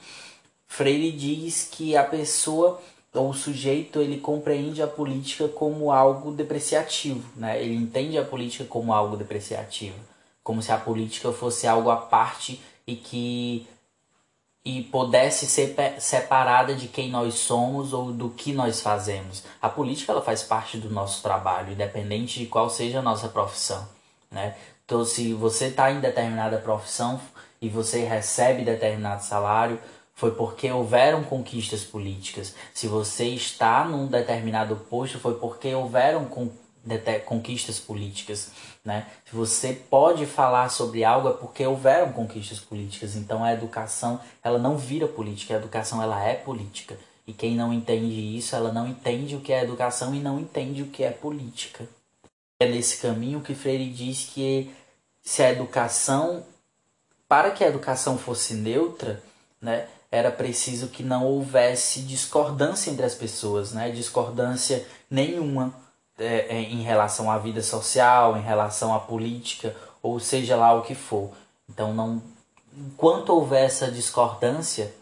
Freire 0.68 1.12
diz 1.12 1.68
que 1.72 1.96
a 1.96 2.04
pessoa 2.04 2.82
ou 3.14 3.30
o 3.30 3.34
sujeito 3.34 4.00
ele 4.00 4.20
compreende 4.20 4.84
a 4.84 4.88
política 4.88 5.48
como 5.48 5.92
algo 5.92 6.32
depreciativo, 6.32 7.28
né? 7.36 7.62
Ele 7.62 7.76
entende 7.76 8.18
a 8.18 8.24
política 8.24 8.66
como 8.66 8.94
algo 8.94 9.18
depreciativo, 9.18 9.98
como 10.44 10.62
se 10.62 10.72
a 10.72 10.78
política 10.78 11.32
fosse 11.32 11.66
algo 11.66 11.90
à 11.90 11.98
parte 11.98 12.62
e 12.86 12.96
que 12.96 13.68
e 14.64 14.84
pudesse 14.84 15.46
ser 15.46 15.76
separada 16.00 16.76
de 16.76 16.88
quem 16.88 17.10
nós 17.10 17.36
somos 17.36 17.94
ou 17.94 18.12
do 18.12 18.30
que 18.30 18.52
nós 18.52 18.82
fazemos. 18.82 19.44
A 19.62 19.70
política 19.70 20.12
ela 20.12 20.22
faz 20.22 20.44
parte 20.44 20.78
do 20.78 20.90
nosso 20.90 21.24
trabalho, 21.24 21.74
independente 21.74 22.40
de 22.40 22.46
qual 22.46 22.70
seja 22.70 23.00
a 23.00 23.04
nossa 23.04 23.30
profissão, 23.30 23.88
né? 24.30 24.56
Então, 24.86 25.06
se 25.06 25.34
você 25.34 25.66
está 25.66 25.92
em 25.92 26.00
determinada 26.00 26.58
profissão 26.58 27.22
e 27.62 27.70
você 27.70 28.04
recebe 28.06 28.66
determinado 28.66 29.24
salário, 29.24 29.80
foi 30.16 30.32
porque 30.32 30.70
houveram 30.72 31.24
conquistas 31.24 31.84
políticas. 31.84 32.56
Se 32.74 32.88
você 32.88 33.26
está 33.26 33.86
num 33.86 34.08
determinado 34.08 34.76
posto, 34.76 35.20
foi 35.20 35.36
porque 35.36 35.74
houveram 35.74 36.26
conquistas 37.26 37.80
políticas. 37.80 38.52
Né? 38.84 39.08
Se 39.26 39.36
você 39.36 39.74
pode 39.74 40.26
falar 40.26 40.70
sobre 40.70 41.04
algo, 41.04 41.30
é 41.30 41.34
porque 41.34 41.66
houveram 41.66 42.12
conquistas 42.12 42.60
políticas. 42.60 43.16
Então 43.16 43.44
a 43.44 43.54
educação 43.54 44.20
ela 44.44 44.58
não 44.58 44.78
vira 44.78 45.08
política, 45.08 45.54
a 45.54 45.58
educação 45.58 46.02
ela 46.02 46.24
é 46.24 46.34
política. 46.34 46.98
E 47.28 47.34
quem 47.34 47.56
não 47.56 47.72
entende 47.72 48.38
isso, 48.38 48.56
ela 48.56 48.72
não 48.72 48.88
entende 48.88 49.36
o 49.36 49.42
que 49.42 49.54
é 49.54 49.64
educação 49.64 50.16
e 50.16 50.20
não 50.20 50.40
entende 50.40 50.82
o 50.82 50.88
que 50.88 51.04
é 51.04 51.12
política. 51.12 51.88
É 52.60 52.68
nesse 52.68 52.98
caminho 52.98 53.42
que 53.42 53.54
Freire 53.54 53.90
diz 53.90 54.30
que 54.34 54.74
se 55.22 55.44
a 55.44 55.52
educação, 55.52 56.44
para 57.28 57.52
que 57.52 57.64
a 57.64 57.68
educação 57.68 58.18
fosse 58.18 58.56
neutra, 58.56 59.22
né, 59.62 59.88
era 60.12 60.32
preciso 60.32 60.88
que 60.88 61.04
não 61.04 61.26
houvesse 61.26 62.02
discordância 62.02 62.90
entre 62.90 63.06
as 63.06 63.14
pessoas, 63.14 63.74
né? 63.74 63.92
discordância 63.92 64.86
nenhuma 65.10 65.74
é, 66.20 66.48
é, 66.50 66.62
em 66.62 66.82
relação 66.82 67.32
à 67.32 67.38
vida 67.38 67.62
social, 67.62 68.38
em 68.38 68.42
relação 68.42 68.94
à 68.94 69.00
política, 69.00 69.76
ou 70.02 70.20
seja 70.20 70.56
lá 70.56 70.74
o 70.74 70.82
que 70.82 70.94
for. 70.94 71.32
Então, 71.70 71.94
não, 71.94 72.22
enquanto 72.76 73.30
houver 73.30 73.66
essa 73.66 73.90
discordância, 73.92 74.94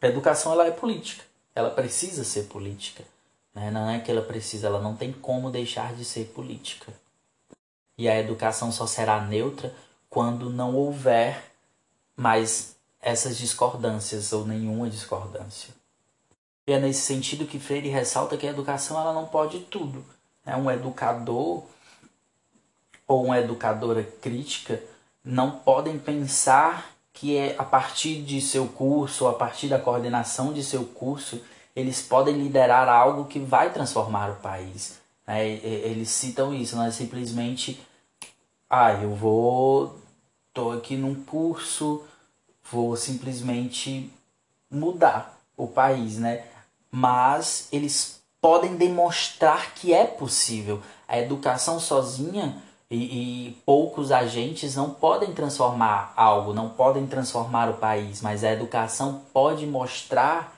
a 0.00 0.06
educação 0.06 0.52
ela 0.52 0.66
é 0.66 0.70
política, 0.70 1.24
ela 1.54 1.70
precisa 1.70 2.24
ser 2.24 2.44
política. 2.44 3.04
Né? 3.54 3.70
Não 3.70 3.88
é 3.88 4.00
que 4.00 4.10
ela 4.10 4.22
precisa, 4.22 4.66
ela 4.66 4.80
não 4.80 4.96
tem 4.96 5.12
como 5.12 5.50
deixar 5.50 5.94
de 5.94 6.04
ser 6.04 6.26
política. 6.26 6.92
E 7.96 8.08
a 8.08 8.18
educação 8.18 8.72
só 8.72 8.86
será 8.86 9.20
neutra 9.20 9.74
quando 10.08 10.50
não 10.50 10.74
houver 10.74 11.52
mais 12.16 12.76
essas 13.00 13.38
discordâncias 13.38 14.32
ou 14.32 14.46
nenhuma 14.46 14.88
discordância. 14.88 15.79
E 16.70 16.72
é 16.72 16.78
nesse 16.78 17.00
sentido 17.00 17.46
que 17.46 17.58
Freire 17.58 17.88
ressalta 17.88 18.36
que 18.36 18.46
a 18.46 18.50
educação 18.50 18.96
ela 18.96 19.12
não 19.12 19.26
pode 19.26 19.58
tudo. 19.58 20.04
É 20.46 20.54
um 20.56 20.70
educador 20.70 21.64
ou 23.08 23.24
uma 23.24 23.40
educadora 23.40 24.04
crítica 24.04 24.80
não 25.24 25.50
podem 25.50 25.98
pensar 25.98 26.92
que 27.12 27.36
é 27.36 27.56
a 27.58 27.64
partir 27.64 28.22
de 28.22 28.40
seu 28.40 28.68
curso, 28.68 29.24
ou 29.24 29.30
a 29.30 29.34
partir 29.34 29.66
da 29.66 29.80
coordenação 29.80 30.52
de 30.52 30.62
seu 30.62 30.84
curso, 30.84 31.42
eles 31.74 32.00
podem 32.02 32.36
liderar 32.36 32.88
algo 32.88 33.24
que 33.24 33.40
vai 33.40 33.72
transformar 33.72 34.30
o 34.30 34.36
país. 34.36 35.00
É, 35.26 35.48
eles 35.48 36.08
citam 36.08 36.54
isso, 36.54 36.76
não 36.76 36.84
é 36.84 36.92
simplesmente, 36.92 37.84
ah, 38.70 38.92
eu 38.92 39.12
vou, 39.12 39.98
tô 40.54 40.70
aqui 40.70 40.96
num 40.96 41.16
curso 41.16 42.04
vou 42.70 42.94
simplesmente 42.94 44.08
mudar 44.70 45.36
o 45.56 45.66
país, 45.66 46.16
né? 46.16 46.44
Mas 46.90 47.68
eles 47.72 48.20
podem 48.40 48.76
demonstrar 48.76 49.74
que 49.74 49.92
é 49.92 50.04
possível. 50.04 50.80
A 51.06 51.18
educação 51.18 51.78
sozinha 51.78 52.62
e, 52.90 52.96
e, 53.48 53.52
poucos 53.64 54.10
agentes 54.10 54.74
não 54.74 54.90
podem 54.90 55.32
transformar 55.32 56.12
algo, 56.16 56.52
não 56.52 56.70
podem 56.70 57.06
transformar 57.06 57.70
o 57.70 57.74
país, 57.74 58.20
mas 58.20 58.42
a 58.42 58.50
educação 58.50 59.22
pode 59.32 59.64
mostrar 59.64 60.56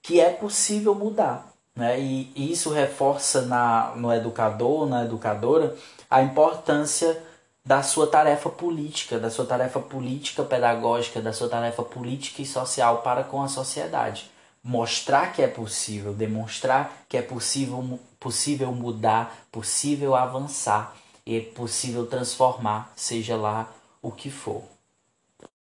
que 0.00 0.20
é 0.20 0.30
possível 0.30 0.94
mudar. 0.94 1.52
Né? 1.74 1.98
E 1.98 2.52
isso 2.52 2.70
reforça 2.70 3.42
na, 3.42 3.92
no 3.96 4.12
educador, 4.12 4.86
na 4.86 5.04
educadora, 5.04 5.76
a 6.08 6.22
importância 6.22 7.20
da 7.64 7.82
sua 7.82 8.06
tarefa 8.06 8.50
política, 8.50 9.18
da 9.18 9.30
sua 9.30 9.46
tarefa 9.46 9.80
política 9.80 10.42
pedagógica, 10.42 11.20
da 11.20 11.32
sua 11.32 11.48
tarefa 11.48 11.82
política 11.82 12.42
e 12.42 12.46
social 12.46 12.98
para 12.98 13.24
com 13.24 13.42
a 13.42 13.48
sociedade. 13.48 14.30
Mostrar 14.62 15.32
que 15.32 15.42
é 15.42 15.48
possível, 15.48 16.14
demonstrar 16.14 17.04
que 17.08 17.16
é 17.16 17.22
possível, 17.22 17.98
possível 18.20 18.72
mudar, 18.72 19.46
possível 19.50 20.14
avançar 20.14 20.96
e 21.26 21.40
possível 21.40 22.06
transformar, 22.06 22.92
seja 22.94 23.36
lá 23.36 23.72
o 24.00 24.10
que 24.12 24.30
for. 24.30 24.62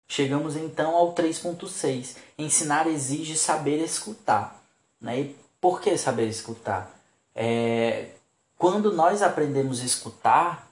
Chegamos 0.07 0.55
então 0.55 0.95
ao 0.95 1.15
3.6. 1.15 2.17
Ensinar 2.39 2.87
exige 2.87 3.37
saber 3.37 3.83
escutar. 3.83 4.63
Né? 5.01 5.21
E 5.21 5.37
por 5.61 5.81
que 5.81 5.97
saber 5.97 6.29
escutar? 6.29 6.95
É, 7.35 8.11
quando 8.57 8.93
nós 8.93 9.23
aprendemos 9.23 9.81
a 9.81 9.85
escutar, 9.85 10.71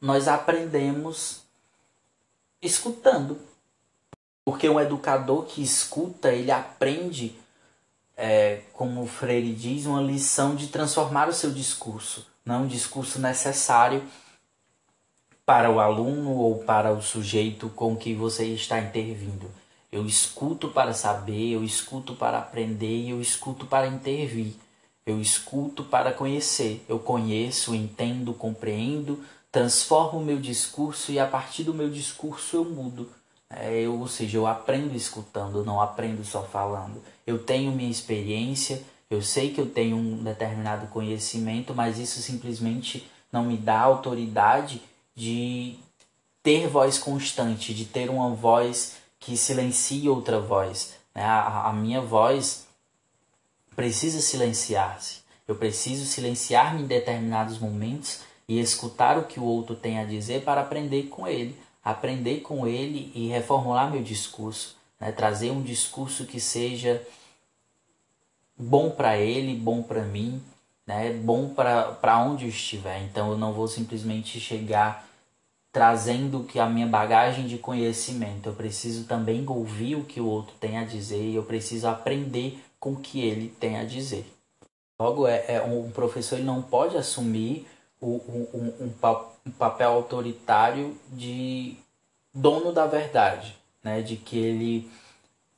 nós 0.00 0.28
aprendemos 0.28 1.42
escutando. 2.62 3.38
Porque 4.50 4.68
um 4.68 4.80
educador 4.80 5.44
que 5.44 5.62
escuta, 5.62 6.32
ele 6.32 6.50
aprende, 6.50 7.36
é, 8.16 8.62
como 8.72 9.04
o 9.04 9.06
Freire 9.06 9.54
diz, 9.54 9.86
uma 9.86 10.02
lição 10.02 10.56
de 10.56 10.66
transformar 10.66 11.28
o 11.28 11.32
seu 11.32 11.52
discurso. 11.52 12.26
Não 12.44 12.64
um 12.64 12.66
discurso 12.66 13.20
necessário 13.20 14.02
para 15.46 15.70
o 15.70 15.78
aluno 15.78 16.32
ou 16.32 16.64
para 16.64 16.92
o 16.92 17.00
sujeito 17.00 17.68
com 17.68 17.94
que 17.94 18.12
você 18.12 18.44
está 18.46 18.80
intervindo. 18.80 19.48
Eu 19.92 20.04
escuto 20.04 20.70
para 20.70 20.92
saber, 20.92 21.52
eu 21.52 21.62
escuto 21.62 22.16
para 22.16 22.38
aprender 22.38 23.08
eu 23.08 23.20
escuto 23.20 23.66
para 23.66 23.86
intervir. 23.86 24.54
Eu 25.06 25.20
escuto 25.20 25.84
para 25.84 26.12
conhecer. 26.12 26.84
Eu 26.88 26.98
conheço, 26.98 27.72
entendo, 27.72 28.34
compreendo, 28.34 29.24
transformo 29.52 30.18
o 30.18 30.24
meu 30.24 30.40
discurso 30.40 31.12
e 31.12 31.20
a 31.20 31.26
partir 31.28 31.62
do 31.62 31.72
meu 31.72 31.88
discurso 31.88 32.56
eu 32.56 32.64
mudo. 32.64 33.19
É, 33.50 33.80
eu, 33.80 33.98
ou 33.98 34.06
seja, 34.06 34.38
eu 34.38 34.46
aprendo 34.46 34.94
escutando, 34.94 35.64
não 35.64 35.80
aprendo 35.80 36.24
só 36.24 36.44
falando. 36.44 37.02
Eu 37.26 37.42
tenho 37.42 37.72
minha 37.72 37.90
experiência, 37.90 38.82
eu 39.10 39.20
sei 39.20 39.52
que 39.52 39.60
eu 39.60 39.68
tenho 39.68 39.96
um 39.96 40.22
determinado 40.22 40.86
conhecimento, 40.86 41.74
mas 41.74 41.98
isso 41.98 42.22
simplesmente 42.22 43.10
não 43.32 43.44
me 43.44 43.56
dá 43.56 43.80
autoridade 43.80 44.80
de 45.16 45.76
ter 46.42 46.68
voz 46.68 46.96
constante, 46.96 47.74
de 47.74 47.84
ter 47.84 48.08
uma 48.08 48.30
voz 48.30 48.96
que 49.18 49.36
silencie 49.36 50.08
outra 50.08 50.40
voz. 50.40 50.94
Né? 51.14 51.24
A, 51.24 51.68
a 51.68 51.72
minha 51.72 52.00
voz 52.00 52.66
precisa 53.74 54.20
silenciar-se. 54.20 55.20
Eu 55.46 55.56
preciso 55.56 56.06
silenciar-me 56.06 56.82
em 56.82 56.86
determinados 56.86 57.58
momentos 57.58 58.20
e 58.48 58.60
escutar 58.60 59.18
o 59.18 59.24
que 59.24 59.40
o 59.40 59.44
outro 59.44 59.74
tem 59.74 59.98
a 59.98 60.04
dizer 60.04 60.42
para 60.42 60.60
aprender 60.60 61.04
com 61.04 61.26
ele, 61.26 61.56
aprender 61.82 62.40
com 62.40 62.66
ele 62.66 63.10
e 63.14 63.28
reformular 63.28 63.90
meu 63.90 64.02
discurso, 64.02 64.76
né? 64.98 65.12
trazer 65.12 65.50
um 65.50 65.62
discurso 65.62 66.26
que 66.26 66.40
seja 66.40 67.02
bom 68.56 68.90
para 68.90 69.16
ele, 69.16 69.54
bom 69.54 69.82
para 69.82 70.02
mim, 70.02 70.42
né? 70.86 71.12
bom 71.12 71.48
para 71.54 72.18
onde 72.22 72.44
eu 72.44 72.50
estiver. 72.50 73.02
Então 73.02 73.30
eu 73.30 73.38
não 73.38 73.52
vou 73.52 73.66
simplesmente 73.66 74.38
chegar 74.38 75.08
trazendo 75.72 76.44
que 76.44 76.58
a 76.58 76.66
minha 76.66 76.86
bagagem 76.86 77.46
de 77.46 77.56
conhecimento. 77.56 78.48
Eu 78.48 78.54
preciso 78.54 79.04
também 79.04 79.44
ouvir 79.48 79.94
o 79.94 80.04
que 80.04 80.20
o 80.20 80.26
outro 80.26 80.54
tem 80.58 80.78
a 80.78 80.84
dizer 80.84 81.22
e 81.22 81.36
eu 81.36 81.44
preciso 81.44 81.88
aprender 81.88 82.62
com 82.78 82.92
o 82.92 82.96
que 82.96 83.20
ele 83.20 83.48
tem 83.48 83.78
a 83.78 83.84
dizer. 83.84 84.26
Logo, 84.98 85.26
é, 85.26 85.44
é 85.48 85.62
um 85.62 85.90
professor 85.90 86.38
não 86.40 86.60
pode 86.60 86.96
assumir 86.96 87.66
um, 88.02 88.14
um, 88.54 88.74
um, 88.80 88.88
um 89.50 89.52
papel 89.52 89.90
autoritário 89.90 90.96
de 91.08 91.76
dono 92.32 92.72
da 92.72 92.86
verdade, 92.86 93.56
né? 93.82 94.00
de 94.00 94.16
que 94.16 94.38
ele 94.38 94.90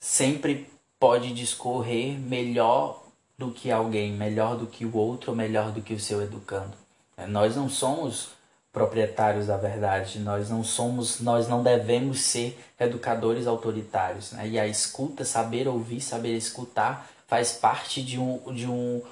sempre 0.01 0.67
pode 0.99 1.33
discorrer 1.33 2.19
melhor 2.19 3.03
do 3.37 3.51
que 3.51 3.71
alguém, 3.71 4.13
melhor 4.13 4.57
do 4.57 4.67
que 4.67 4.87
o 4.87 4.97
outro, 4.97 5.37
melhor 5.37 5.71
do 5.71 5.83
que 5.83 5.95
o 5.95 6.01
seu 6.01 6.23
educando. 6.23 6.73
É, 7.17 7.27
nós 7.27 7.55
não 7.55 7.69
somos 7.69 8.31
proprietários 8.73 9.49
da 9.49 9.57
verdade, 9.59 10.19
nós 10.19 10.49
não 10.49 10.65
somos, 10.65 11.21
nós 11.21 11.47
não 11.47 11.63
devemos 11.63 12.21
ser 12.21 12.59
educadores 12.81 13.47
autoritários. 13.47 14.33
Né? 14.33 14.49
E 14.49 14.59
a 14.59 14.67
escuta, 14.67 15.25
saber 15.25 15.69
ouvir, 15.69 16.01
saber 16.01 16.35
escutar, 16.35 17.11
faz 17.27 17.53
parte 17.53 18.03
de 18.03 18.19
um, 18.19 18.39
de 18.55 18.67
um 18.67 19.03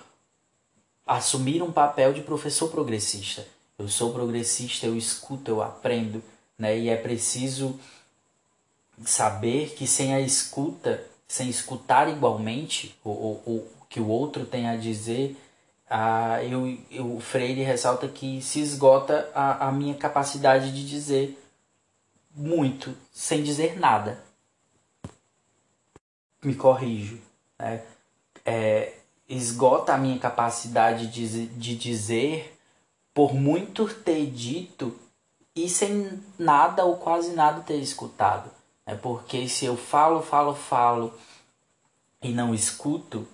assumir 1.07 1.63
um 1.63 1.71
papel 1.71 2.15
de 2.15 2.23
professor 2.23 2.71
progressista. 2.71 3.45
Eu 3.81 3.89
sou 3.89 4.13
progressista, 4.13 4.85
eu 4.85 4.95
escuto, 4.95 5.51
eu 5.51 5.63
aprendo, 5.63 6.23
né? 6.59 6.79
E 6.79 6.91
é 6.91 6.97
preciso 6.97 7.81
saber 9.03 9.71
que 9.71 9.87
sem 9.87 10.15
a 10.15 10.21
escuta, 10.21 11.03
sem 11.27 11.49
escutar 11.49 12.07
igualmente 12.07 12.95
o, 13.03 13.67
que 13.89 13.99
o 13.99 14.07
outro 14.07 14.45
tem 14.45 14.69
a 14.69 14.77
dizer, 14.77 15.35
ah, 15.89 16.45
eu, 16.45 16.79
eu, 16.91 17.17
o 17.17 17.21
Freire 17.21 17.63
ressalta 17.63 18.07
que 18.07 18.43
se 18.43 18.61
esgota 18.61 19.31
a, 19.35 19.69
a 19.69 19.73
minha 19.73 19.95
capacidade 19.95 20.73
de 20.73 20.87
dizer 20.87 21.43
muito, 22.37 22.95
sem 23.11 23.43
dizer 23.43 23.81
nada. 23.81 24.23
Me 26.45 26.55
corrijo. 26.55 27.19
Né? 27.59 27.83
É, 28.45 28.93
esgota 29.27 29.95
a 29.95 29.99
minha 29.99 30.19
capacidade 30.19 31.07
de, 31.07 31.47
de 31.47 31.75
dizer 31.75 32.60
por 33.21 33.35
muito 33.35 33.87
ter 33.87 34.31
dito 34.31 34.99
e 35.55 35.69
sem 35.69 36.23
nada 36.39 36.87
ou 36.87 36.97
quase 36.97 37.35
nada 37.35 37.61
ter 37.61 37.77
escutado. 37.77 38.51
É 38.87 38.95
porque 38.95 39.47
se 39.47 39.67
eu 39.67 39.77
falo, 39.77 40.23
falo, 40.23 40.55
falo 40.55 41.13
e 42.23 42.31
não 42.31 42.55
escuto, 42.55 43.29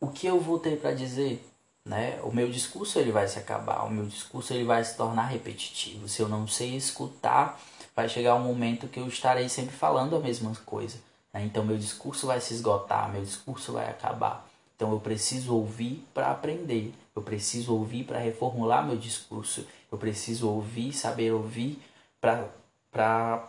o 0.00 0.08
que 0.08 0.26
eu 0.26 0.40
vou 0.40 0.58
ter 0.58 0.80
para 0.80 0.90
dizer? 0.90 1.48
Né? 1.84 2.18
O 2.24 2.34
meu 2.34 2.50
discurso 2.50 2.98
ele 2.98 3.12
vai 3.12 3.28
se 3.28 3.38
acabar, 3.38 3.84
o 3.84 3.90
meu 3.90 4.04
discurso 4.04 4.52
ele 4.52 4.64
vai 4.64 4.82
se 4.82 4.96
tornar 4.96 5.26
repetitivo. 5.26 6.08
Se 6.08 6.20
eu 6.20 6.28
não 6.28 6.48
sei 6.48 6.74
escutar, 6.74 7.56
vai 7.94 8.08
chegar 8.08 8.34
um 8.34 8.42
momento 8.42 8.88
que 8.88 8.98
eu 8.98 9.06
estarei 9.06 9.48
sempre 9.48 9.76
falando 9.76 10.16
a 10.16 10.20
mesma 10.20 10.52
coisa. 10.66 10.98
Né? 11.32 11.44
Então 11.44 11.64
meu 11.64 11.78
discurso 11.78 12.26
vai 12.26 12.40
se 12.40 12.52
esgotar, 12.52 13.12
meu 13.12 13.22
discurso 13.22 13.74
vai 13.74 13.88
acabar. 13.88 14.44
Então 14.74 14.90
eu 14.90 14.98
preciso 14.98 15.54
ouvir 15.54 16.04
para 16.12 16.32
aprender, 16.32 16.92
eu 17.18 17.22
preciso 17.22 17.74
ouvir 17.74 18.04
para 18.04 18.18
reformular 18.18 18.86
meu 18.86 18.96
discurso, 18.96 19.66
eu 19.90 19.98
preciso 19.98 20.48
ouvir, 20.48 20.92
saber 20.92 21.32
ouvir 21.32 21.82
para 22.20 23.48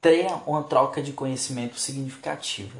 ter 0.00 0.26
uma 0.46 0.62
troca 0.62 1.02
de 1.02 1.12
conhecimento 1.12 1.78
significativa. 1.78 2.78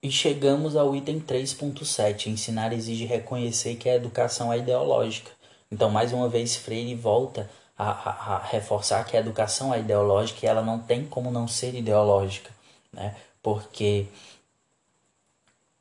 E 0.00 0.10
chegamos 0.12 0.76
ao 0.76 0.94
item 0.94 1.18
3.7. 1.20 2.28
Ensinar 2.28 2.72
exige 2.72 3.04
reconhecer 3.04 3.74
que 3.74 3.88
a 3.88 3.96
educação 3.96 4.52
é 4.52 4.58
ideológica. 4.58 5.32
Então, 5.70 5.90
mais 5.90 6.12
uma 6.12 6.28
vez, 6.28 6.54
Freire 6.54 6.94
volta 6.94 7.50
a, 7.76 7.90
a, 7.90 8.36
a 8.36 8.38
reforçar 8.44 9.04
que 9.04 9.16
a 9.16 9.20
educação 9.20 9.74
é 9.74 9.80
ideológica 9.80 10.46
e 10.46 10.48
ela 10.48 10.62
não 10.62 10.78
tem 10.78 11.04
como 11.04 11.32
não 11.32 11.48
ser 11.48 11.74
ideológica, 11.74 12.50
né? 12.92 13.16
Porque 13.42 14.06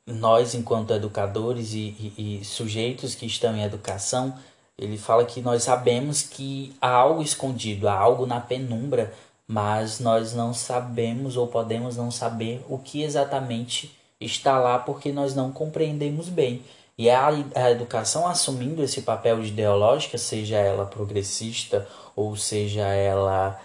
nós, 0.07 0.55
enquanto 0.55 0.93
educadores 0.93 1.73
e, 1.73 2.13
e, 2.17 2.39
e, 2.39 2.45
sujeitos 2.45 3.13
que 3.13 3.25
estão 3.25 3.55
em 3.55 3.63
educação, 3.63 4.33
ele 4.77 4.97
fala 4.97 5.25
que 5.25 5.41
nós 5.41 5.63
sabemos 5.63 6.21
que 6.21 6.73
há 6.81 6.89
algo 6.89 7.21
escondido, 7.21 7.89
há 7.89 7.93
algo 7.93 8.25
na 8.25 8.39
penumbra, 8.39 9.13
mas 9.45 9.99
nós 9.99 10.33
não 10.33 10.53
sabemos 10.53 11.35
ou 11.35 11.47
podemos 11.47 11.97
não 11.97 12.09
saber 12.09 12.63
o 12.69 12.77
que 12.77 13.03
exatamente 13.03 13.91
está 14.19 14.57
lá 14.57 14.79
porque 14.79 15.11
nós 15.11 15.35
não 15.35 15.51
compreendemos 15.51 16.29
bem. 16.29 16.63
E 16.97 17.09
a, 17.09 17.27
a 17.55 17.71
educação 17.71 18.25
assumindo 18.25 18.81
esse 18.81 19.01
papel 19.01 19.41
de 19.41 19.49
ideológica, 19.49 20.17
seja 20.17 20.57
ela 20.57 20.85
progressista 20.85 21.87
ou 22.15 22.35
seja 22.35 22.85
ela 22.87 23.59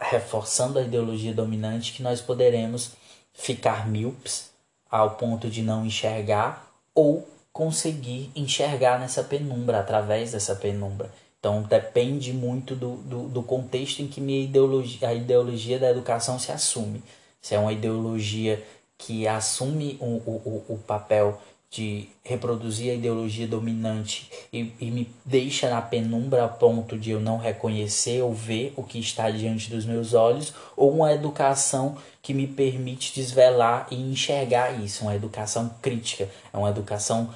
reforçando 0.00 0.78
a 0.78 0.82
ideologia 0.82 1.34
dominante, 1.34 1.92
que 1.92 2.02
nós 2.02 2.20
poderemos 2.20 2.92
ficar 3.32 3.88
míopes 3.88 4.49
ao 4.90 5.10
ponto 5.12 5.48
de 5.48 5.62
não 5.62 5.86
enxergar 5.86 6.70
ou 6.94 7.26
conseguir 7.52 8.30
enxergar 8.34 8.98
nessa 8.98 9.22
penumbra, 9.22 9.80
através 9.80 10.32
dessa 10.32 10.54
penumbra. 10.54 11.10
Então 11.38 11.62
depende 11.62 12.32
muito 12.32 12.74
do, 12.74 12.96
do, 12.96 13.28
do, 13.28 13.42
contexto 13.42 14.00
em 14.00 14.06
que 14.06 14.20
minha 14.20 14.44
ideologia, 14.44 15.08
a 15.08 15.14
ideologia 15.14 15.78
da 15.78 15.90
educação 15.90 16.38
se 16.38 16.52
assume. 16.52 17.02
Se 17.40 17.54
é 17.54 17.58
uma 17.58 17.72
ideologia 17.72 18.62
que 18.98 19.26
assume 19.26 19.96
o, 20.00 20.04
o, 20.04 20.64
o 20.68 20.78
papel 20.78 21.40
de 21.70 22.08
reproduzir 22.24 22.90
a 22.90 22.94
ideologia 22.94 23.46
dominante 23.46 24.28
e, 24.52 24.72
e, 24.80 24.90
me 24.90 25.08
deixa 25.24 25.70
na 25.70 25.80
penumbra 25.80 26.44
a 26.44 26.48
ponto 26.48 26.98
de 26.98 27.12
eu 27.12 27.20
não 27.20 27.38
reconhecer 27.38 28.20
ou 28.22 28.34
ver 28.34 28.74
o 28.76 28.82
que 28.82 28.98
está 28.98 29.30
diante 29.30 29.70
dos 29.70 29.86
meus 29.86 30.12
olhos, 30.12 30.52
ou 30.76 30.90
uma 30.90 31.12
educação 31.12 31.96
que 32.22 32.34
me 32.34 32.46
permite 32.46 33.14
desvelar 33.14 33.86
e 33.90 33.96
enxergar 33.96 34.72
isso, 34.72 35.02
uma 35.04 35.14
educação 35.14 35.68
crítica, 35.80 36.28
é 36.52 36.56
uma 36.56 36.70
educação 36.70 37.34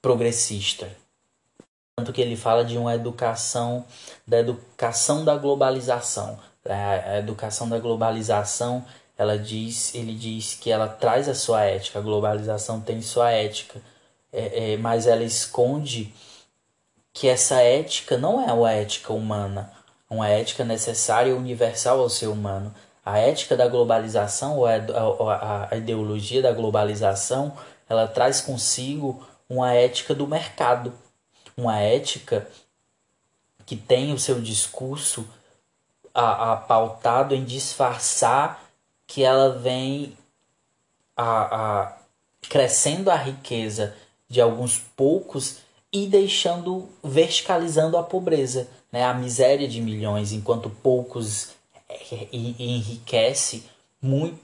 progressista. 0.00 0.88
Tanto 1.96 2.12
que 2.12 2.20
ele 2.20 2.36
fala 2.36 2.64
de 2.64 2.78
uma 2.78 2.94
educação, 2.94 3.84
da 4.26 4.38
educação 4.38 5.24
da 5.24 5.36
globalização. 5.36 6.38
A 6.64 7.18
educação 7.18 7.68
da 7.68 7.78
globalização 7.78 8.84
ela 9.16 9.38
diz, 9.38 9.94
ele 9.94 10.14
diz 10.14 10.54
que 10.54 10.70
ela 10.70 10.88
traz 10.88 11.28
a 11.28 11.34
sua 11.34 11.62
ética, 11.64 11.98
a 11.98 12.02
globalização 12.02 12.80
tem 12.80 13.00
sua 13.02 13.30
ética, 13.30 13.80
é, 14.32 14.72
é, 14.72 14.76
mas 14.76 15.06
ela 15.06 15.22
esconde 15.22 16.12
que 17.12 17.28
essa 17.28 17.60
ética 17.60 18.16
não 18.16 18.48
é 18.48 18.52
uma 18.52 18.72
ética 18.72 19.12
humana, 19.12 19.70
uma 20.08 20.28
ética 20.28 20.64
necessária 20.64 21.30
e 21.30 21.34
universal 21.34 22.00
ao 22.00 22.08
ser 22.08 22.26
humano. 22.26 22.74
A 23.04 23.18
ética 23.18 23.56
da 23.56 23.66
globalização 23.66 24.58
ou 24.58 24.66
a, 24.66 25.68
a 25.70 25.76
ideologia 25.76 26.40
da 26.40 26.52
globalização, 26.52 27.56
ela 27.88 28.06
traz 28.06 28.40
consigo 28.40 29.26
uma 29.48 29.72
ética 29.72 30.14
do 30.14 30.26
mercado, 30.26 30.92
uma 31.56 31.78
ética 31.80 32.48
que 33.66 33.76
tem 33.76 34.12
o 34.12 34.18
seu 34.18 34.40
discurso 34.40 35.26
a, 36.14 36.52
a 36.52 36.56
pautado 36.56 37.34
em 37.34 37.44
disfarçar 37.44 38.62
que 39.06 39.22
ela 39.22 39.58
vem 39.58 40.16
a, 41.16 41.82
a 41.82 41.96
crescendo 42.48 43.10
a 43.10 43.16
riqueza 43.16 43.94
de 44.28 44.40
alguns 44.40 44.78
poucos 44.78 45.58
e 45.92 46.06
deixando 46.06 46.88
verticalizando 47.02 47.96
a 47.96 48.02
pobreza, 48.02 48.68
né? 48.90 49.04
a 49.04 49.12
miséria 49.12 49.68
de 49.68 49.80
milhões, 49.80 50.32
enquanto 50.32 50.70
poucos 50.70 51.50
é, 52.10 52.28
enriquece 52.32 53.64
muito, 54.00 54.38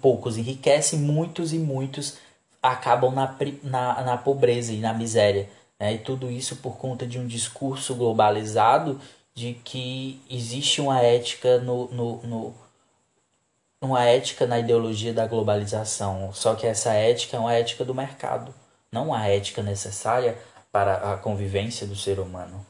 poucos 0.00 0.36
enriquecem, 0.36 0.98
muitos 0.98 1.52
e 1.52 1.58
muitos 1.58 2.18
acabam 2.62 3.14
na, 3.14 3.36
na, 3.62 4.02
na 4.02 4.16
pobreza 4.16 4.72
e 4.72 4.78
na 4.78 4.92
miséria. 4.92 5.48
Né? 5.78 5.94
E 5.94 5.98
tudo 5.98 6.30
isso 6.30 6.56
por 6.56 6.76
conta 6.76 7.06
de 7.06 7.18
um 7.18 7.26
discurso 7.26 7.94
globalizado 7.94 9.00
de 9.34 9.54
que 9.54 10.20
existe 10.28 10.80
uma 10.80 11.00
ética 11.00 11.58
no, 11.58 11.88
no, 11.88 12.22
no 12.22 12.54
uma 13.80 14.04
ética 14.04 14.46
na 14.46 14.58
ideologia 14.58 15.14
da 15.14 15.26
globalização, 15.26 16.30
só 16.34 16.54
que 16.54 16.66
essa 16.66 16.92
ética 16.92 17.38
é 17.38 17.40
uma 17.40 17.54
ética 17.54 17.82
do 17.82 17.94
mercado, 17.94 18.54
não 18.92 19.14
a 19.14 19.26
ética 19.26 19.62
necessária 19.62 20.36
para 20.70 21.14
a 21.14 21.16
convivência 21.16 21.86
do 21.86 21.96
ser 21.96 22.20
humano. 22.20 22.66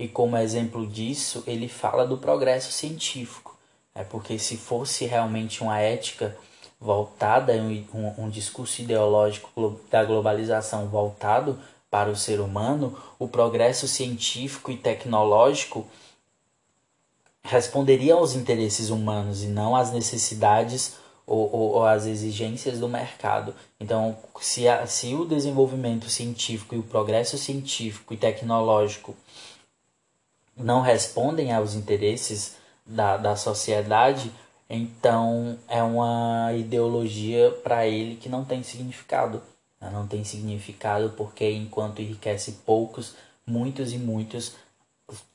E 0.00 0.08
como 0.08 0.34
exemplo 0.38 0.86
disso, 0.86 1.44
ele 1.46 1.68
fala 1.68 2.06
do 2.06 2.16
progresso 2.16 2.72
científico, 2.72 3.54
é 3.94 4.02
porque 4.02 4.38
se 4.38 4.56
fosse 4.56 5.04
realmente 5.04 5.62
uma 5.62 5.78
ética 5.78 6.34
voltada, 6.80 7.52
um, 7.52 8.14
um, 8.16 8.30
discurso 8.30 8.80
ideológico 8.80 9.78
da 9.90 10.02
globalização 10.02 10.88
voltado 10.88 11.58
para 11.90 12.08
o 12.08 12.16
ser 12.16 12.40
humano, 12.40 12.96
o 13.18 13.28
progresso 13.28 13.86
científico 13.86 14.70
e 14.70 14.78
tecnológico 14.78 15.86
responderia 17.42 18.14
aos 18.14 18.34
interesses 18.34 18.88
humanos 18.88 19.42
e 19.42 19.48
não 19.48 19.76
às 19.76 19.92
necessidades 19.92 20.94
ou, 21.26 21.54
ou, 21.54 21.70
ou 21.72 21.84
às 21.84 22.06
exigências 22.06 22.78
do 22.78 22.88
mercado. 22.88 23.54
Então, 23.78 24.16
se, 24.40 24.66
a, 24.66 24.86
se 24.86 25.14
o 25.14 25.26
desenvolvimento 25.26 26.08
científico 26.08 26.74
e 26.74 26.78
o 26.78 26.82
progresso 26.82 27.36
científico 27.36 28.14
e 28.14 28.16
tecnológico 28.16 29.14
não 30.56 30.80
respondem 30.80 31.52
aos 31.52 31.74
interesses 31.74 32.56
da, 32.84 33.16
da 33.16 33.36
sociedade, 33.36 34.32
então 34.68 35.58
é 35.68 35.82
uma 35.82 36.52
ideologia 36.52 37.50
para 37.62 37.86
ele 37.86 38.16
que 38.16 38.28
não 38.28 38.44
tem 38.44 38.62
significado. 38.62 39.42
Né? 39.80 39.90
Não 39.90 40.06
tem 40.06 40.22
significado 40.24 41.10
porque 41.16 41.50
enquanto 41.50 42.02
enriquece 42.02 42.52
poucos, 42.64 43.14
muitos 43.46 43.92
e 43.92 43.98
muitos 43.98 44.54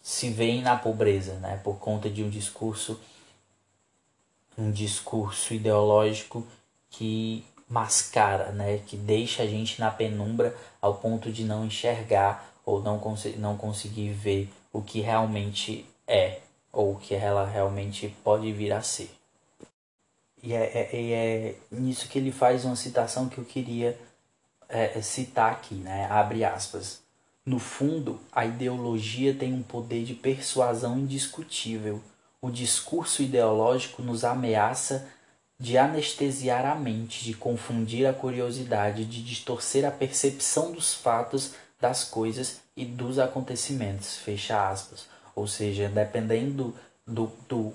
se 0.01 0.29
veem 0.29 0.61
na 0.61 0.77
pobreza, 0.77 1.33
né? 1.35 1.59
Por 1.63 1.77
conta 1.79 2.09
de 2.09 2.23
um 2.23 2.29
discurso 2.29 2.99
um 4.57 4.71
discurso 4.71 5.53
ideológico 5.53 6.47
que 6.89 7.43
mascara, 7.67 8.53
né? 8.53 8.77
Que 8.87 8.95
deixa 8.95 9.43
a 9.43 9.47
gente 9.47 9.81
na 9.81 9.91
penumbra 9.91 10.55
ao 10.81 10.95
ponto 10.95 11.29
de 11.31 11.43
não 11.43 11.65
enxergar 11.65 12.53
ou 12.65 12.81
não, 12.81 12.97
cons 12.99 13.25
não 13.37 13.57
conseguir 13.57 14.11
ver 14.13 14.49
o 14.75 14.81
que 14.81 14.99
realmente 14.99 15.85
é 16.05 16.39
ou 16.69 16.91
o 16.91 16.95
que 16.97 17.15
ela 17.15 17.45
realmente 17.45 18.13
pode 18.21 18.51
vir 18.51 18.73
a 18.73 18.81
ser. 18.81 19.09
E 20.43 20.53
é, 20.53 20.89
é, 20.91 21.11
é 21.11 21.55
nisso 21.71 22.09
que 22.09 22.19
ele 22.19 22.31
faz 22.31 22.65
uma 22.65 22.75
citação 22.75 23.29
que 23.29 23.37
eu 23.37 23.45
queria 23.45 23.97
é, 24.67 25.01
citar 25.01 25.53
aqui, 25.53 25.75
né? 25.75 26.07
Abre 26.11 26.43
aspas. 26.43 27.01
No 27.45 27.57
fundo, 27.57 28.19
a 28.33 28.45
ideologia 28.45 29.33
tem 29.33 29.53
um 29.53 29.63
poder 29.63 30.03
de 30.03 30.13
persuasão 30.13 30.99
indiscutível. 30.99 32.01
O 32.41 32.51
discurso 32.51 33.23
ideológico 33.23 34.01
nos 34.01 34.25
ameaça 34.25 35.07
de 35.57 35.77
anestesiar 35.77 36.65
a 36.65 36.75
mente, 36.75 37.23
de 37.23 37.33
confundir 37.33 38.05
a 38.05 38.13
curiosidade, 38.13 39.05
de 39.05 39.23
distorcer 39.23 39.85
a 39.85 39.91
percepção 39.91 40.73
dos 40.73 40.93
fatos, 40.93 41.53
das 41.87 42.03
coisas 42.03 42.61
e 42.75 42.83
dos 42.83 43.19
acontecimentos. 43.19 44.17
Fecha 44.17 44.69
aspas. 44.69 45.05
Ou 45.35 45.47
seja, 45.47 45.87
dependendo 45.87 46.73
do, 47.05 47.31
do 47.47 47.73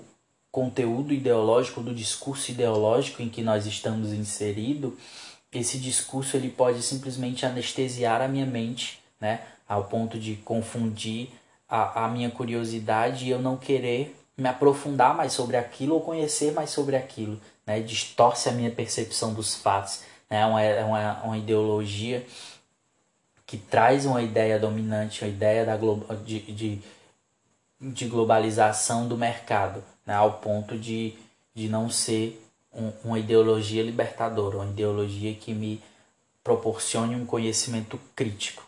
conteúdo 0.51 1.13
ideológico, 1.13 1.81
do 1.81 1.95
discurso 1.95 2.51
ideológico 2.51 3.21
em 3.21 3.29
que 3.29 3.41
nós 3.41 3.65
estamos 3.65 4.11
inseridos, 4.11 4.93
esse 5.51 5.77
discurso 5.77 6.35
ele 6.35 6.49
pode 6.49 6.81
simplesmente 6.81 7.45
anestesiar 7.45 8.21
a 8.21 8.27
minha 8.27 8.45
mente, 8.45 8.99
né? 9.19 9.41
ao 9.67 9.85
ponto 9.85 10.19
de 10.19 10.35
confundir 10.35 11.29
a, 11.67 12.05
a 12.05 12.07
minha 12.09 12.29
curiosidade 12.29 13.25
e 13.25 13.29
eu 13.29 13.39
não 13.39 13.55
querer 13.55 14.17
me 14.37 14.49
aprofundar 14.49 15.15
mais 15.15 15.31
sobre 15.31 15.55
aquilo 15.55 15.95
ou 15.95 16.01
conhecer 16.01 16.51
mais 16.51 16.69
sobre 16.69 16.97
aquilo. 16.97 17.39
Né? 17.65 17.79
Distorce 17.79 18.49
a 18.49 18.51
minha 18.51 18.71
percepção 18.71 19.33
dos 19.33 19.55
fatos. 19.55 20.01
Né? 20.29 20.41
É 20.41 20.45
uma, 20.45 20.61
é 20.61 20.83
uma 21.23 21.37
ideologia 21.37 22.25
que 23.51 23.57
traz 23.57 24.05
uma 24.05 24.21
ideia 24.21 24.57
dominante, 24.57 25.25
a 25.25 25.27
ideia 25.27 25.65
da 25.65 25.75
de, 26.23 26.39
de, 26.53 26.81
de 27.81 28.07
globalização 28.07 29.09
do 29.09 29.17
mercado, 29.17 29.83
né? 30.05 30.13
ao 30.13 30.39
ponto 30.39 30.79
de, 30.79 31.17
de 31.53 31.67
não 31.67 31.89
ser 31.89 32.41
um, 32.73 32.93
uma 33.03 33.19
ideologia 33.19 33.83
libertadora, 33.83 34.55
uma 34.55 34.69
ideologia 34.69 35.35
que 35.35 35.53
me 35.53 35.83
proporcione 36.41 37.13
um 37.13 37.25
conhecimento 37.25 37.99
crítico. 38.15 38.65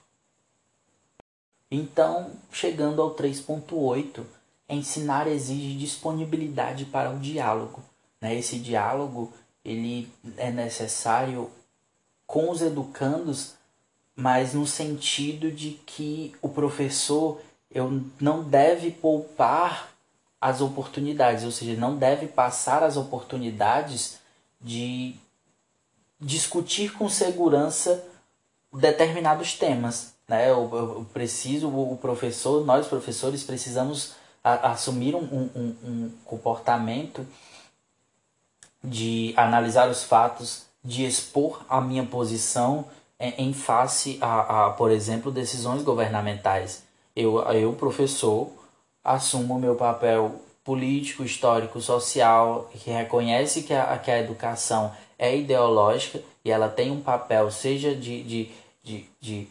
Então, 1.72 2.32
chegando 2.52 3.02
ao 3.02 3.16
3.8, 3.16 4.22
ensinar 4.68 5.30
exige 5.30 5.78
disponibilidade 5.78 6.84
para 6.84 7.10
o 7.10 7.20
diálogo. 7.20 7.82
Né? 8.20 8.36
Esse 8.36 8.60
diálogo 8.60 9.32
ele 9.64 10.12
é 10.36 10.52
necessário 10.52 11.50
com 12.28 12.50
os 12.50 12.62
educandos, 12.62 13.54
mas 14.16 14.54
no 14.54 14.66
sentido 14.66 15.52
de 15.52 15.72
que 15.86 16.36
o 16.42 16.50
professor 16.50 17.42
eu 17.72 18.04
não 18.20 18.44
deve 18.44 18.92
poupar 18.92 19.92
as 20.40 20.62
oportunidades, 20.62 21.44
ou 21.44 21.52
seja, 21.52 21.80
não 21.80 21.96
deve 21.96 22.28
passar 22.28 22.84
as 22.84 22.98
oportunidades 22.98 24.20
de 24.62 25.16
discutir 26.20 26.94
com 26.94 27.10
segurança 27.10 28.06
determinados 28.72 29.54
temas 29.54 30.14
né? 30.28 30.50
Eu, 30.50 30.70
eu 30.74 31.08
preciso, 31.14 31.68
o 31.70 31.98
professor, 31.98 32.66
nós 32.66 32.88
professores 32.88 33.44
precisamos 33.44 34.14
a, 34.44 34.72
assumir 34.72 35.16
um, 35.16 35.22
um, 35.22 35.76
um 35.84 36.12
comportamento 36.26 37.26
de 38.84 39.34
analisar 39.38 39.90
os 39.90 40.04
fatos, 40.04 40.66
de 40.84 41.06
expor 41.06 41.64
a 41.70 41.80
minha 41.80 42.06
posição 42.06 42.86
em, 43.24 43.50
em 43.50 43.54
face 43.54 44.18
a, 44.22 44.66
a, 44.66 44.70
por 44.72 44.92
exemplo, 44.92 45.32
decisões 45.32 45.82
governamentais. 45.82 46.84
Eu, 47.16 47.40
eu, 47.54 47.74
professor, 47.74 48.50
assumo 49.04 49.58
meu 49.58 49.76
papel 49.76 50.42
político, 50.64 51.24
histórico, 51.24 51.80
social, 51.82 52.70
que 52.74 52.90
reconhece 52.90 53.64
que 53.64 53.74
a, 53.74 53.98
que 53.98 54.12
a 54.12 54.20
educação 54.20 54.92
é 55.18 55.36
ideológica 55.36 56.22
e 56.44 56.52
ela 56.52 56.68
tem 56.68 56.92
um 56.92 57.02
papel, 57.02 57.50
seja 57.50 57.96
de, 57.96 58.24
de, 58.24 58.52
de, 58.84 59.06
de 59.22 59.48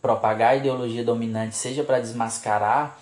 propagar 0.00 0.52
a 0.52 0.56
ideologia 0.56 1.04
dominante, 1.04 1.54
seja 1.54 1.84
para 1.84 2.00
desmascarar, 2.00 2.98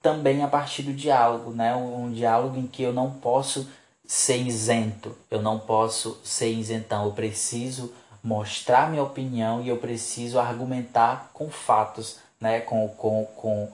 também 0.00 0.42
a 0.42 0.48
partir 0.48 0.82
do 0.82 0.92
diálogo, 0.92 1.50
né? 1.50 1.74
Um, 1.74 2.04
um, 2.04 2.12
diálogo 2.12 2.56
em 2.56 2.66
que 2.66 2.82
eu 2.82 2.92
não 2.92 3.10
posso 3.10 3.68
ser 4.04 4.36
isento, 4.36 5.16
eu 5.28 5.42
não 5.42 5.58
posso 5.58 6.20
ser 6.22 6.52
isentão, 6.52 7.06
eu 7.06 7.12
preciso 7.12 7.92
mostrar 8.26 8.90
minha 8.90 9.04
opinião 9.04 9.62
e 9.62 9.68
eu 9.68 9.76
preciso 9.76 10.40
argumentar 10.40 11.30
com 11.32 11.48
fatos, 11.48 12.18
né? 12.40 12.60
Com, 12.60 12.88
com, 12.88 13.24
com, 13.36 13.68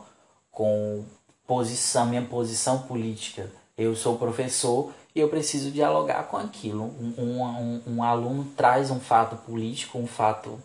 com 0.50 1.04
posição, 1.46 2.04
minha 2.04 2.20
posição 2.20 2.82
política. 2.82 3.50
Eu 3.78 3.96
sou 3.96 4.18
professor 4.18 4.92
e 5.14 5.20
eu 5.20 5.30
preciso 5.30 5.70
dialogar 5.70 6.24
com 6.24 6.36
aquilo. 6.36 6.84
Um, 7.00 7.14
um, 7.18 7.82
um, 7.86 8.02
aluno 8.02 8.44
traz 8.54 8.90
um 8.90 9.00
fato 9.00 9.36
político, 9.36 9.98
um 9.98 10.06
fato 10.06 10.60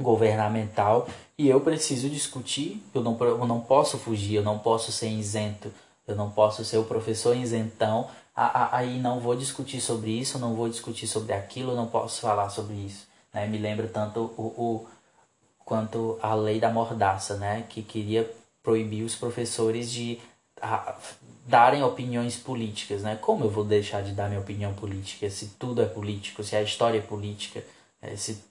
governamental 0.00 1.08
e 1.36 1.48
eu 1.48 1.60
preciso 1.60 2.08
discutir. 2.08 2.80
Eu 2.94 3.02
não, 3.02 3.18
eu 3.18 3.44
não 3.44 3.60
posso 3.60 3.98
fugir, 3.98 4.36
eu 4.36 4.44
não 4.44 4.60
posso 4.60 4.92
ser 4.92 5.08
isento, 5.08 5.72
eu 6.06 6.14
não 6.14 6.30
posso 6.30 6.64
ser 6.64 6.78
o 6.78 6.84
professor 6.84 7.36
isentão. 7.36 8.08
Aí 8.36 8.98
não 8.98 9.20
vou 9.20 9.36
discutir 9.36 9.80
sobre 9.80 10.10
isso, 10.10 10.38
não 10.38 10.54
vou 10.54 10.68
discutir 10.68 11.06
sobre 11.06 11.32
aquilo, 11.32 11.76
não 11.76 11.86
posso 11.86 12.20
falar 12.20 12.50
sobre 12.50 12.74
isso. 12.74 13.06
Né? 13.32 13.46
Me 13.46 13.58
lembra 13.58 13.86
tanto 13.86 14.20
o, 14.36 14.42
o 14.42 14.86
quanto 15.64 16.18
a 16.20 16.34
lei 16.34 16.58
da 16.58 16.68
mordaça, 16.68 17.36
né? 17.36 17.64
que 17.68 17.82
queria 17.82 18.28
proibir 18.62 19.04
os 19.04 19.14
professores 19.14 19.90
de 19.90 20.18
a, 20.60 20.96
darem 21.46 21.82
opiniões 21.82 22.36
políticas, 22.36 23.02
né? 23.02 23.16
Como 23.20 23.44
eu 23.44 23.50
vou 23.50 23.64
deixar 23.64 24.02
de 24.02 24.12
dar 24.12 24.28
minha 24.28 24.40
opinião 24.40 24.72
política 24.72 25.28
se 25.28 25.48
tudo 25.58 25.82
é 25.82 25.86
político, 25.86 26.42
se 26.42 26.56
a 26.56 26.62
história 26.62 26.98
é 26.98 27.02
política, 27.02 27.62
é, 28.00 28.16
se 28.16 28.42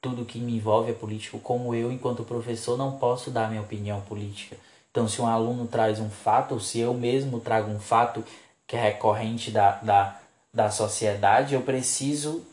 tudo 0.00 0.24
que 0.24 0.38
me 0.38 0.56
envolve 0.56 0.90
é 0.90 0.94
político, 0.94 1.38
como 1.40 1.74
eu, 1.74 1.90
enquanto 1.90 2.22
professor, 2.22 2.78
não 2.78 2.92
posso 2.92 3.30
dar 3.30 3.48
minha 3.48 3.62
opinião 3.62 4.00
política. 4.02 4.56
Então, 4.90 5.08
se 5.08 5.20
um 5.20 5.26
aluno 5.26 5.66
traz 5.66 5.98
um 5.98 6.08
fato, 6.08 6.54
ou 6.54 6.60
se 6.60 6.78
eu 6.78 6.94
mesmo 6.94 7.40
trago 7.40 7.70
um 7.70 7.80
fato 7.80 8.24
que 8.66 8.76
é 8.76 8.82
recorrente 8.82 9.50
da, 9.50 9.72
da, 9.76 10.20
da 10.52 10.70
sociedade, 10.70 11.54
eu 11.54 11.62
preciso 11.62 12.44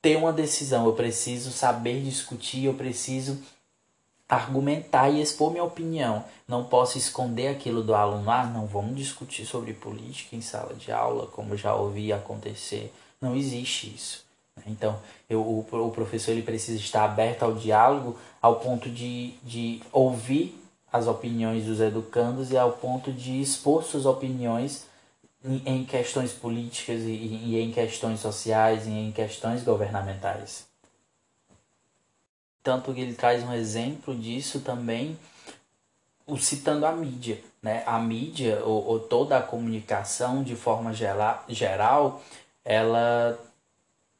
ter 0.00 0.16
uma 0.16 0.32
decisão, 0.32 0.86
eu 0.86 0.92
preciso 0.92 1.50
saber 1.50 2.02
discutir, 2.02 2.64
eu 2.64 2.74
preciso 2.74 3.38
argumentar 4.28 5.08
e 5.08 5.20
expor 5.20 5.50
minha 5.50 5.64
opinião. 5.64 6.24
Não 6.46 6.64
posso 6.64 6.98
esconder 6.98 7.48
aquilo 7.48 7.82
do 7.82 7.94
aluno. 7.94 8.30
Ah, 8.30 8.44
não 8.44 8.66
vamos 8.66 8.96
discutir 8.96 9.46
sobre 9.46 9.72
política 9.72 10.36
em 10.36 10.40
sala 10.40 10.74
de 10.74 10.92
aula, 10.92 11.26
como 11.26 11.56
já 11.56 11.74
ouvi 11.74 12.12
acontecer. 12.12 12.92
Não 13.20 13.34
existe 13.34 13.92
isso. 13.94 14.24
Então, 14.66 14.98
eu, 15.28 15.40
o, 15.40 15.66
o 15.70 15.90
professor 15.90 16.32
ele 16.32 16.42
precisa 16.42 16.78
estar 16.78 17.04
aberto 17.04 17.42
ao 17.42 17.54
diálogo 17.54 18.16
ao 18.40 18.56
ponto 18.56 18.88
de, 18.88 19.34
de 19.42 19.82
ouvir 19.92 20.58
as 20.92 21.06
opiniões 21.06 21.64
dos 21.64 21.80
educandos 21.80 22.50
e 22.50 22.56
ao 22.56 22.72
ponto 22.72 23.12
de 23.12 23.40
expor 23.40 23.82
suas 23.82 24.06
opiniões 24.06 24.86
em, 25.64 25.84
questões 25.84 26.32
políticas 26.32 27.02
e, 27.02 27.10
e 27.10 27.60
em 27.60 27.70
questões 27.70 28.20
sociais 28.20 28.86
e 28.86 28.90
em 28.90 29.12
questões 29.12 29.62
governamentais. 29.62 30.66
Tanto 32.62 32.92
que 32.92 33.00
ele 33.00 33.14
traz 33.14 33.44
um 33.44 33.52
exemplo 33.52 34.14
disso 34.14 34.60
também, 34.60 35.16
o 36.26 36.36
citando 36.36 36.84
a 36.84 36.92
mídia. 36.92 37.40
Né? 37.62 37.84
A 37.86 37.98
mídia, 37.98 38.60
ou, 38.64 38.84
ou 38.84 39.00
toda 39.00 39.38
a 39.38 39.42
comunicação 39.42 40.42
de 40.42 40.56
forma 40.56 40.92
geral, 40.92 41.44
geral, 41.48 42.22
ela 42.64 43.38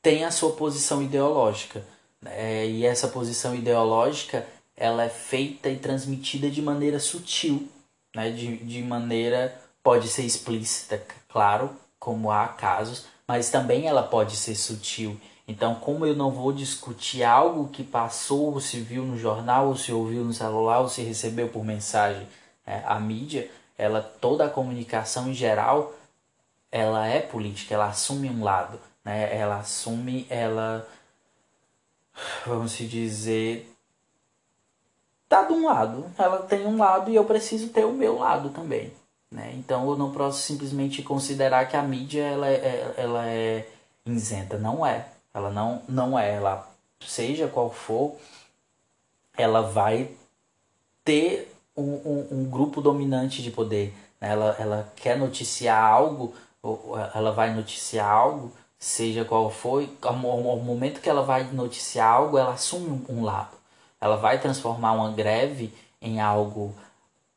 tem 0.01 0.25
a 0.25 0.31
sua 0.31 0.53
posição 0.53 1.03
ideológica. 1.03 1.85
Né? 2.23 2.69
E 2.69 2.87
essa 2.87 3.09
posição 3.09 3.55
ideológica 3.55 4.47
ela 4.77 5.05
é 5.05 5.09
feita 5.09 5.69
e 5.69 5.79
transmitida 5.79 6.51
de 6.51 6.63
maneira 6.63 7.01
sutil, 7.01 7.69
né? 8.15 8.31
de, 8.31 8.59
de 8.59 8.83
maneira 8.83 9.66
pode 9.87 10.09
ser 10.09 10.23
explícita, 10.23 11.01
claro, 11.29 11.71
como 11.99 12.31
há 12.31 12.49
casos, 12.49 13.07
mas 13.29 13.51
também 13.51 13.87
ela 13.87 14.03
pode 14.03 14.37
ser 14.37 14.57
sutil 14.57 15.19
então, 15.49 15.77
como 15.77 16.05
eu 16.05 16.15
não 16.17 16.31
vou 16.31 16.53
discutir 16.53 17.23
algo 17.23 17.69
que 17.69 17.85
passou, 17.85 18.53
ou 18.53 18.61
se 18.61 18.81
viu 18.81 19.05
no 19.05 19.17
jornal, 19.17 19.69
ou 19.69 19.77
se 19.77 19.93
ouviu 19.93 20.25
no 20.25 20.33
celular, 20.33 20.81
ou 20.81 20.89
se 20.89 21.03
recebeu 21.03 21.49
por 21.49 21.65
mensagem, 21.65 22.27
é, 22.67 22.83
a 22.85 22.99
mídia, 22.99 23.49
ela 23.79 24.03
toda 24.03 24.47
a 24.47 24.51
comunicação 24.51 25.29
em 25.29 25.35
geral, 25.35 25.95
ela 26.71 27.07
é 27.07 27.21
política, 27.21 27.75
ela 27.75 27.87
assume 27.87 28.29
um 28.29 28.43
lado, 28.43 28.81
né? 29.05 29.37
Ela 29.37 29.59
assume, 29.59 30.27
ela 30.29 30.87
vamos 32.45 32.73
se 32.73 32.87
dizer 32.87 33.73
tá 35.29 35.43
de 35.43 35.53
um 35.53 35.67
lado, 35.67 36.11
ela 36.19 36.39
tem 36.39 36.67
um 36.67 36.79
lado 36.79 37.11
e 37.11 37.15
eu 37.17 37.25
preciso 37.25 37.69
ter 37.69 37.85
o 37.85 37.93
meu 37.93 38.19
lado 38.19 38.51
também, 38.51 38.93
né? 39.31 39.53
Então 39.57 39.89
eu 39.89 39.97
não 39.97 40.13
posso 40.13 40.43
simplesmente 40.43 41.03
considerar 41.03 41.67
que 41.69 41.77
a 41.77 41.83
mídia 41.83 42.23
ela 42.23 42.49
é, 42.49 42.95
ela 42.97 43.27
é 43.27 43.69
isenta, 44.05 44.59
não 44.59 44.87
é. 44.87 45.07
Ela 45.35 45.51
não, 45.51 45.83
não 45.89 46.19
é, 46.19 46.35
ela, 46.35 46.67
seja 47.01 47.47
qual 47.47 47.71
for, 47.71 48.17
ela 49.37 49.61
vai 49.61 50.11
ter 51.05 51.55
um, 51.77 51.83
um, 51.83 52.29
um 52.31 52.45
grupo 52.51 52.81
dominante 52.81 53.43
de 53.43 53.51
poder. 53.51 53.95
Né? 54.21 54.31
Ela, 54.31 54.57
ela 54.59 54.93
quer 54.97 55.19
noticiar 55.19 55.83
algo, 55.83 56.35
ela 57.15 57.33
vai 57.33 57.55
noticiar 57.55 58.11
algo, 58.11 58.51
seja 58.79 59.25
qual 59.25 59.51
for, 59.51 59.87
ao, 60.03 60.17
momento 60.17 61.01
que 61.01 61.09
ela 61.09 61.23
vai 61.23 61.45
noticiar 61.53 62.11
algo, 62.11 62.39
ela 62.39 62.55
assume 62.55 63.05
um 63.09 63.23
lado. 63.23 63.57
Ela 64.01 64.17
vai 64.17 64.41
transformar 64.41 64.93
uma 64.93 65.13
greve 65.13 65.73
em 66.01 66.21
algo 66.21 66.75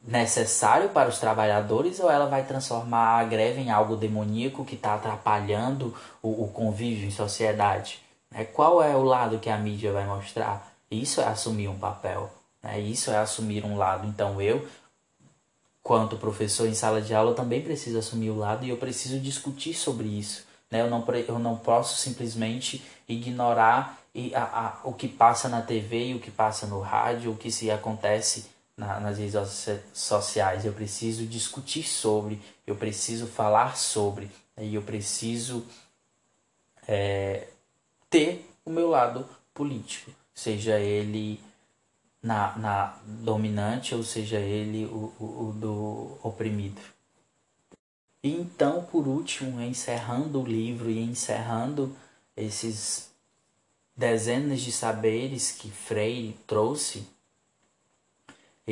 necessário 0.02 0.90
para 0.90 1.10
os 1.10 1.20
trabalhadores 1.20 2.00
ou 2.00 2.10
ela 2.10 2.26
vai 2.26 2.46
transformar 2.46 3.20
a 3.20 3.24
greve 3.24 3.62
em 3.62 3.70
algo 3.70 3.96
demoníaco 3.96 4.66
que 4.66 4.76
está 4.76 4.96
atrapalhando 4.96 5.96
o, 6.22 6.44
o, 6.44 6.48
convívio 6.48 7.08
em 7.08 7.12
sociedade? 7.12 8.00
Né? 8.32 8.46
Qual 8.46 8.82
é 8.82 8.96
o 8.96 9.04
lado 9.04 9.40
que 9.40 9.50
a 9.50 9.58
mídia 9.58 9.92
vai 9.92 10.06
mostrar? 10.06 10.72
Isso 10.90 11.22
é 11.22 11.28
assumir 11.28 11.68
um 11.68 11.78
papel, 11.78 12.32
né? 12.64 12.80
isso 12.80 13.12
é 13.12 13.18
assumir 13.18 13.66
um 13.66 13.78
lado. 13.78 14.08
Então 14.08 14.42
eu, 14.42 14.68
quanto 15.84 16.18
professor 16.18 16.68
em 16.68 16.74
sala 16.74 17.02
de 17.02 17.14
aula, 17.14 17.36
também 17.36 17.62
preciso 17.62 18.00
assumir 18.00 18.30
o 18.30 18.38
lado 18.38 18.66
e 18.66 18.70
eu 18.70 18.78
preciso 18.78 19.20
discutir 19.20 19.74
sobre 19.74 20.08
isso. 20.08 20.48
Né? 20.72 20.82
Eu, 20.82 20.90
não, 20.90 21.06
eu 21.28 21.40
não 21.40 21.58
posso 21.58 21.98
simplesmente 21.98 22.84
ignorar 23.08 24.00
e 24.14 24.34
a, 24.34 24.44
a, 24.44 24.80
o 24.84 24.94
que 24.94 25.08
passa 25.08 25.48
na 25.48 25.62
TV 25.62 26.08
e 26.08 26.16
o 26.16 26.20
que 26.20 26.32
passa 26.32 26.66
no 26.66 26.80
rádio, 26.80 27.32
o 27.32 27.38
que 27.38 27.52
se 27.52 27.70
acontece 27.70 28.48
na, 28.80 29.00
nas 29.00 29.18
redes 29.18 29.36
sociais. 29.94 30.66
Eu 30.66 30.72
preciso 30.72 31.26
discutir 31.26 31.84
sobre, 31.84 32.42
eu 32.66 32.76
preciso 32.76 33.28
falar 33.28 33.76
sobre, 33.76 34.32
e 34.58 34.74
eu 34.74 34.82
preciso 34.82 35.66
é, 36.88 37.50
ter 38.10 38.50
o 38.66 38.70
meu 38.70 38.90
lado 38.90 39.28
político, 39.54 40.12
seja 40.34 40.80
ele 40.80 41.40
na, 42.24 42.58
na 42.58 42.98
dominante 43.04 43.94
ou 43.94 44.04
seja 44.04 44.40
ele 44.40 44.86
o, 44.86 45.14
o, 45.20 45.50
o 45.50 45.54
do 45.54 46.18
oprimido. 46.24 46.82
E 48.24 48.32
então, 48.32 48.84
por 48.84 49.08
último, 49.08 49.62
encerrando 49.62 50.42
o 50.42 50.46
livro 50.46 50.90
e 50.90 51.00
encerrando 51.00 51.96
esses 52.36 53.10
dezenas 53.96 54.62
de 54.62 54.72
saberes 54.72 55.52
que 55.52 55.70
Freire 55.70 56.38
trouxe, 56.46 57.08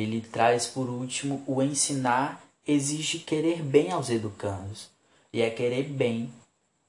ele 0.00 0.20
traz 0.20 0.66
por 0.66 0.88
último 0.88 1.42
o 1.46 1.62
ensinar 1.62 2.42
exige 2.66 3.18
querer 3.18 3.62
bem 3.62 3.90
aos 3.90 4.10
educandos. 4.10 4.90
E 5.32 5.42
é 5.42 5.50
querer 5.50 5.84
bem, 5.84 6.32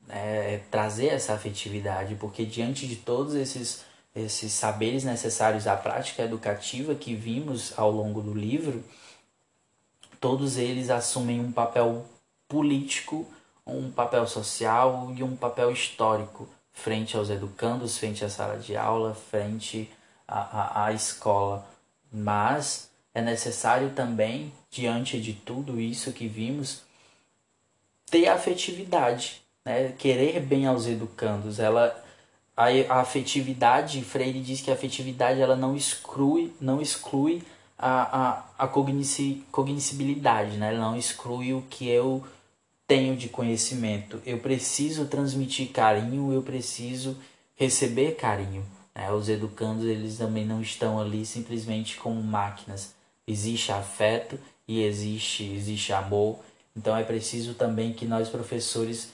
é, 0.07 0.61
trazer 0.69 1.07
essa 1.07 1.33
afetividade, 1.33 2.15
porque 2.15 2.45
diante 2.45 2.87
de 2.87 2.95
todos 2.95 3.35
esses, 3.35 3.83
esses 4.15 4.51
saberes 4.51 5.03
necessários 5.03 5.67
à 5.67 5.75
prática 5.75 6.23
educativa 6.23 6.95
que 6.95 7.15
vimos 7.15 7.77
ao 7.77 7.91
longo 7.91 8.21
do 8.21 8.33
livro, 8.33 8.83
todos 10.19 10.57
eles 10.57 10.89
assumem 10.89 11.39
um 11.39 11.51
papel 11.51 12.05
político, 12.47 13.25
um 13.65 13.91
papel 13.91 14.27
social 14.27 15.13
e 15.15 15.23
um 15.23 15.35
papel 15.35 15.71
histórico 15.71 16.49
frente 16.71 17.15
aos 17.15 17.29
educandos, 17.29 17.97
frente 17.97 18.23
à 18.23 18.29
sala 18.29 18.57
de 18.57 18.75
aula, 18.75 19.13
frente 19.13 19.91
à, 20.27 20.39
à, 20.39 20.85
à 20.85 20.93
escola. 20.93 21.65
Mas 22.11 22.88
é 23.13 23.21
necessário 23.21 23.91
também, 23.91 24.53
diante 24.69 25.19
de 25.19 25.33
tudo 25.33 25.79
isso 25.79 26.13
que 26.13 26.27
vimos, 26.27 26.83
ter 28.09 28.27
afetividade, 28.27 29.41
né? 29.65 29.93
querer 29.97 30.39
bem 30.39 30.67
aos 30.67 30.85
educandos. 30.85 31.59
Ela, 31.59 32.03
a, 32.55 32.67
a 32.89 32.99
afetividade, 33.01 34.01
Freire 34.03 34.39
diz 34.41 34.61
que 34.61 34.71
a 34.71 34.73
afetividade 34.73 35.41
ela 35.41 35.55
não 35.55 35.75
exclui, 35.75 36.53
não 36.59 36.81
exclui 36.81 37.43
a, 37.77 38.43
a, 38.57 38.65
a 38.65 38.67
cognici, 38.67 39.43
né? 40.57 40.73
ela 40.73 40.79
não 40.79 40.97
exclui 40.97 41.53
o 41.53 41.63
que 41.63 41.87
eu 41.87 42.23
tenho 42.87 43.15
de 43.15 43.29
conhecimento. 43.29 44.21
Eu 44.25 44.39
preciso 44.39 45.05
transmitir 45.05 45.71
carinho, 45.71 46.33
eu 46.33 46.41
preciso 46.41 47.17
receber 47.55 48.15
carinho. 48.15 48.65
Né? 48.95 49.11
Os 49.11 49.29
educandos 49.29 49.85
eles 49.85 50.17
também 50.17 50.45
não 50.45 50.61
estão 50.61 50.99
ali 50.99 51.25
simplesmente 51.25 51.97
como 51.97 52.21
máquinas 52.23 52.98
existe 53.29 53.71
afeto 53.71 54.39
e 54.67 54.83
existe, 54.83 55.43
existe 55.43 55.93
amor. 55.93 56.39
Então 56.75 56.95
é 56.97 57.03
preciso 57.03 57.53
também 57.53 57.93
que 57.93 58.05
nós, 58.05 58.27
professores, 58.29 59.11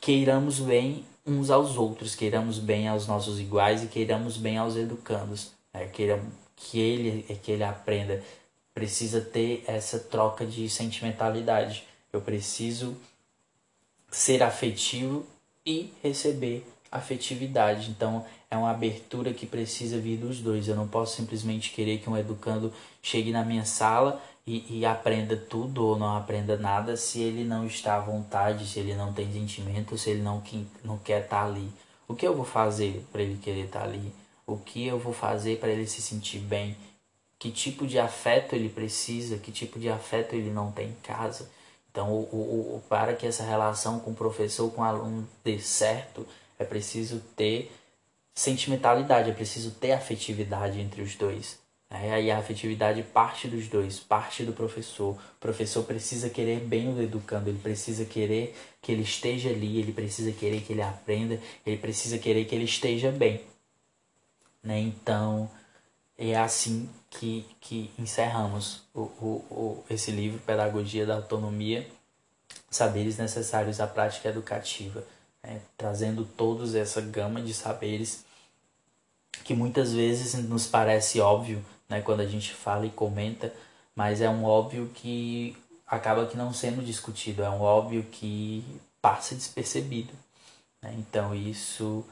queiramos 0.00 0.58
bem 0.58 1.04
uns 1.26 1.50
aos 1.50 1.76
outros, 1.76 2.14
queiramos 2.14 2.58
bem 2.58 2.88
aos 2.88 3.06
nossos 3.06 3.38
iguais 3.38 3.84
e 3.84 3.86
queiramos 3.86 4.36
bem 4.36 4.58
aos 4.58 4.76
educandos. 4.76 5.52
Né? 5.72 5.86
Queira, 5.86 6.20
que, 6.56 6.80
ele, 6.80 7.22
que 7.42 7.52
ele 7.52 7.64
aprenda. 7.64 8.22
Precisa 8.74 9.20
ter 9.20 9.64
essa 9.66 9.98
troca 9.98 10.44
de 10.44 10.68
sentimentalidade. 10.68 11.84
Eu 12.12 12.20
preciso 12.20 12.96
ser 14.10 14.42
afetivo 14.42 15.24
e 15.64 15.92
receber 16.02 16.66
afetividade. 16.90 17.90
Então 17.90 18.24
é 18.50 18.56
uma 18.56 18.70
abertura 18.70 19.32
que 19.32 19.46
precisa 19.46 19.98
vir 19.98 20.16
dos 20.16 20.40
dois. 20.40 20.68
Eu 20.68 20.76
não 20.76 20.88
posso 20.88 21.16
simplesmente 21.16 21.70
querer 21.70 21.98
que 21.98 22.10
um 22.10 22.16
educando 22.16 22.72
chegue 23.02 23.30
na 23.30 23.44
minha 23.44 23.64
sala 23.64 24.20
e, 24.46 24.80
e, 24.80 24.84
aprenda 24.84 25.36
tudo 25.36 25.86
ou 25.86 25.98
não 25.98 26.16
aprenda 26.16 26.56
nada 26.56 26.96
se 26.96 27.20
ele 27.20 27.44
não 27.44 27.66
está 27.66 27.96
à 27.96 28.00
vontade, 28.00 28.66
se 28.66 28.80
ele 28.80 28.94
não 28.94 29.12
tem 29.12 29.32
sentimento, 29.32 29.96
se 29.96 30.10
ele 30.10 30.22
não, 30.22 30.42
não 30.82 30.98
quer 30.98 31.22
estar 31.22 31.44
ali. 31.44 31.70
O 32.08 32.14
que 32.14 32.26
eu 32.26 32.34
vou 32.34 32.44
fazer 32.44 33.06
para 33.12 33.22
ele 33.22 33.38
querer 33.40 33.66
estar 33.66 33.82
ali? 33.82 34.12
O 34.46 34.56
que 34.56 34.86
eu 34.86 34.98
vou 34.98 35.12
fazer 35.12 35.58
para 35.58 35.70
ele 35.70 35.86
se 35.86 36.02
sentir 36.02 36.40
bem? 36.40 36.76
que 37.40 37.50
tipo 37.50 37.86
de 37.86 37.98
afeto 37.98 38.54
ele 38.54 38.68
precisa, 38.68 39.38
que 39.38 39.50
tipo 39.50 39.80
de 39.80 39.88
afeto 39.88 40.34
ele 40.34 40.50
não 40.50 40.70
tem 40.70 40.90
em 40.90 40.96
casa. 41.02 41.50
Então, 41.90 42.12
o, 42.12 42.28
o, 42.30 42.76
o, 42.76 42.82
para 42.86 43.14
que 43.14 43.26
essa 43.26 43.42
relação 43.42 43.98
com 43.98 44.10
o 44.10 44.14
professor, 44.14 44.70
com 44.70 44.82
o 44.82 44.84
aluno 44.84 45.26
dê 45.42 45.58
certo, 45.58 46.26
é 46.58 46.64
preciso 46.64 47.18
ter 47.34 47.72
sentimentalidade, 48.40 49.28
é 49.28 49.34
preciso 49.34 49.70
ter 49.72 49.92
afetividade 49.92 50.80
entre 50.80 51.02
os 51.02 51.14
dois. 51.14 51.58
Né? 51.90 52.10
Aí 52.14 52.30
a 52.30 52.38
afetividade 52.38 53.02
parte 53.02 53.46
dos 53.46 53.68
dois, 53.68 54.00
parte 54.00 54.44
do 54.44 54.54
professor. 54.54 55.14
O 55.14 55.38
professor 55.38 55.84
precisa 55.84 56.30
querer 56.30 56.60
bem 56.60 56.88
o 56.88 57.02
educando, 57.02 57.50
ele 57.50 57.58
precisa 57.58 58.06
querer 58.06 58.56
que 58.80 58.90
ele 58.90 59.02
esteja 59.02 59.50
ali, 59.50 59.78
ele 59.78 59.92
precisa 59.92 60.32
querer 60.32 60.62
que 60.62 60.72
ele 60.72 60.80
aprenda, 60.80 61.38
ele 61.66 61.76
precisa 61.76 62.16
querer 62.16 62.46
que 62.46 62.54
ele 62.54 62.64
esteja 62.64 63.12
bem. 63.12 63.42
Né? 64.62 64.78
Então, 64.80 65.50
é 66.16 66.34
assim 66.34 66.88
que, 67.10 67.44
que 67.60 67.90
encerramos 67.98 68.84
o, 68.94 69.00
o, 69.00 69.44
o, 69.50 69.84
esse 69.90 70.10
livro, 70.10 70.40
Pedagogia 70.40 71.04
da 71.04 71.16
Autonomia, 71.16 71.86
Saberes 72.70 73.18
Necessários 73.18 73.80
à 73.80 73.86
Prática 73.86 74.30
Educativa, 74.30 75.04
né? 75.42 75.60
trazendo 75.76 76.24
todos 76.24 76.74
essa 76.74 77.02
gama 77.02 77.42
de 77.42 77.52
saberes 77.52 78.29
que 79.44 79.54
muitas 79.54 79.92
vezes 79.92 80.34
nos 80.34 80.66
parece 80.66 81.20
óbvio 81.20 81.64
né, 81.88 82.00
quando 82.00 82.20
a 82.20 82.26
gente 82.26 82.54
fala 82.54 82.86
e 82.86 82.90
comenta, 82.90 83.52
mas 83.94 84.20
é 84.20 84.28
um 84.30 84.44
óbvio 84.44 84.90
que 84.94 85.56
acaba 85.86 86.26
que 86.26 86.36
não 86.36 86.52
sendo 86.52 86.84
discutido, 86.84 87.42
é 87.42 87.50
um 87.50 87.60
óbvio 87.60 88.04
que 88.04 88.64
passa 89.02 89.34
despercebido. 89.34 90.12
Né? 90.80 90.94
Então 90.98 91.34
isso 91.34 92.04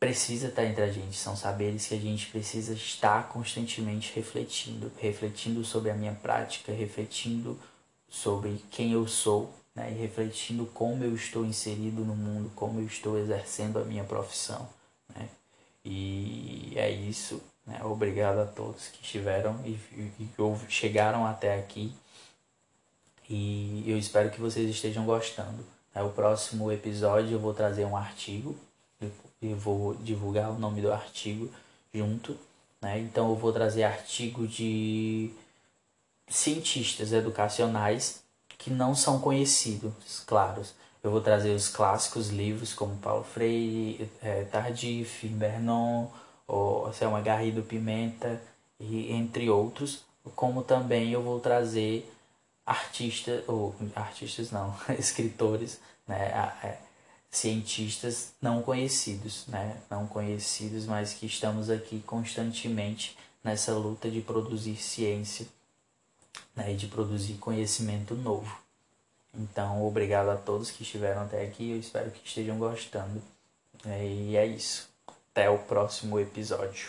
precisa 0.00 0.48
estar 0.48 0.64
entre 0.64 0.82
a 0.82 0.90
gente, 0.90 1.16
são 1.16 1.36
saberes 1.36 1.86
que 1.86 1.94
a 1.94 2.00
gente 2.00 2.26
precisa 2.26 2.72
estar 2.72 3.28
constantemente 3.28 4.12
refletindo, 4.16 4.90
refletindo 4.98 5.64
sobre 5.64 5.92
a 5.92 5.94
minha 5.94 6.12
prática, 6.14 6.72
refletindo 6.72 7.56
sobre 8.08 8.60
quem 8.72 8.92
eu 8.92 9.06
sou, 9.06 9.54
né? 9.72 9.92
e 9.92 9.94
refletindo 9.94 10.66
como 10.66 11.04
eu 11.04 11.14
estou 11.14 11.44
inserido 11.44 12.04
no 12.04 12.16
mundo, 12.16 12.50
como 12.56 12.80
eu 12.80 12.86
estou 12.86 13.16
exercendo 13.16 13.78
a 13.78 13.84
minha 13.84 14.02
profissão. 14.02 14.68
E 15.84 16.72
é 16.76 16.90
isso. 16.90 17.42
Né? 17.66 17.80
Obrigado 17.84 18.38
a 18.38 18.46
todos 18.46 18.88
que 18.88 19.02
estiveram 19.02 19.60
e, 19.64 19.70
e, 19.92 20.12
e 20.18 20.30
chegaram 20.68 21.26
até 21.26 21.58
aqui. 21.58 21.92
E 23.28 23.84
eu 23.86 23.96
espero 23.96 24.30
que 24.30 24.40
vocês 24.40 24.68
estejam 24.68 25.04
gostando. 25.04 25.64
Né? 25.94 26.02
próximo 26.14 26.70
episódio 26.70 27.32
eu 27.32 27.40
vou 27.40 27.54
trazer 27.54 27.84
um 27.84 27.96
artigo. 27.96 28.56
Eu 29.40 29.56
vou 29.56 29.94
divulgar 29.94 30.50
o 30.50 30.58
nome 30.58 30.80
do 30.80 30.92
artigo 30.92 31.50
junto. 31.92 32.38
Né? 32.80 33.00
Então 33.00 33.30
eu 33.30 33.36
vou 33.36 33.52
trazer 33.52 33.84
artigo 33.84 34.46
de 34.46 35.30
cientistas 36.28 37.12
educacionais 37.12 38.22
que 38.58 38.70
não 38.70 38.94
são 38.94 39.20
conhecidos, 39.20 40.22
claros. 40.26 40.74
Eu 41.02 41.10
vou 41.10 41.20
trazer 41.20 41.50
os 41.50 41.68
clássicos 41.68 42.28
livros 42.28 42.72
como 42.72 42.96
Paulo 42.98 43.24
Freire, 43.24 44.08
é, 44.22 44.44
Tardif, 44.44 45.26
Bernon, 45.26 46.06
ou 46.46 46.92
Selma 46.92 47.20
Garrido 47.20 47.62
Pimenta, 47.62 48.40
e 48.78 49.12
entre 49.12 49.50
outros, 49.50 50.04
como 50.36 50.62
também 50.62 51.12
eu 51.12 51.22
vou 51.22 51.40
trazer 51.40 52.08
artistas, 52.64 53.42
ou 53.48 53.74
artistas 53.94 54.50
não, 54.50 54.76
escritores, 54.98 55.80
né, 56.06 56.28
é, 56.62 56.78
cientistas 57.30 58.32
não 58.40 58.62
conhecidos, 58.62 59.46
né, 59.48 59.76
não 59.90 60.06
conhecidos, 60.06 60.86
mas 60.86 61.14
que 61.14 61.26
estamos 61.26 61.70
aqui 61.70 62.00
constantemente 62.00 63.16
nessa 63.42 63.72
luta 63.72 64.10
de 64.10 64.20
produzir 64.20 64.76
ciência 64.76 65.46
né, 66.54 66.72
e 66.72 66.76
de 66.76 66.86
produzir 66.86 67.34
conhecimento 67.34 68.14
novo. 68.14 68.62
Então, 69.34 69.86
obrigado 69.86 70.28
a 70.28 70.36
todos 70.36 70.70
que 70.70 70.82
estiveram 70.82 71.22
até 71.22 71.42
aqui. 71.42 71.70
Eu 71.70 71.78
espero 71.78 72.10
que 72.10 72.26
estejam 72.26 72.58
gostando. 72.58 73.22
É, 73.86 74.04
e 74.04 74.36
é 74.36 74.46
isso. 74.46 74.88
Até 75.32 75.48
o 75.48 75.58
próximo 75.58 76.20
episódio. 76.20 76.88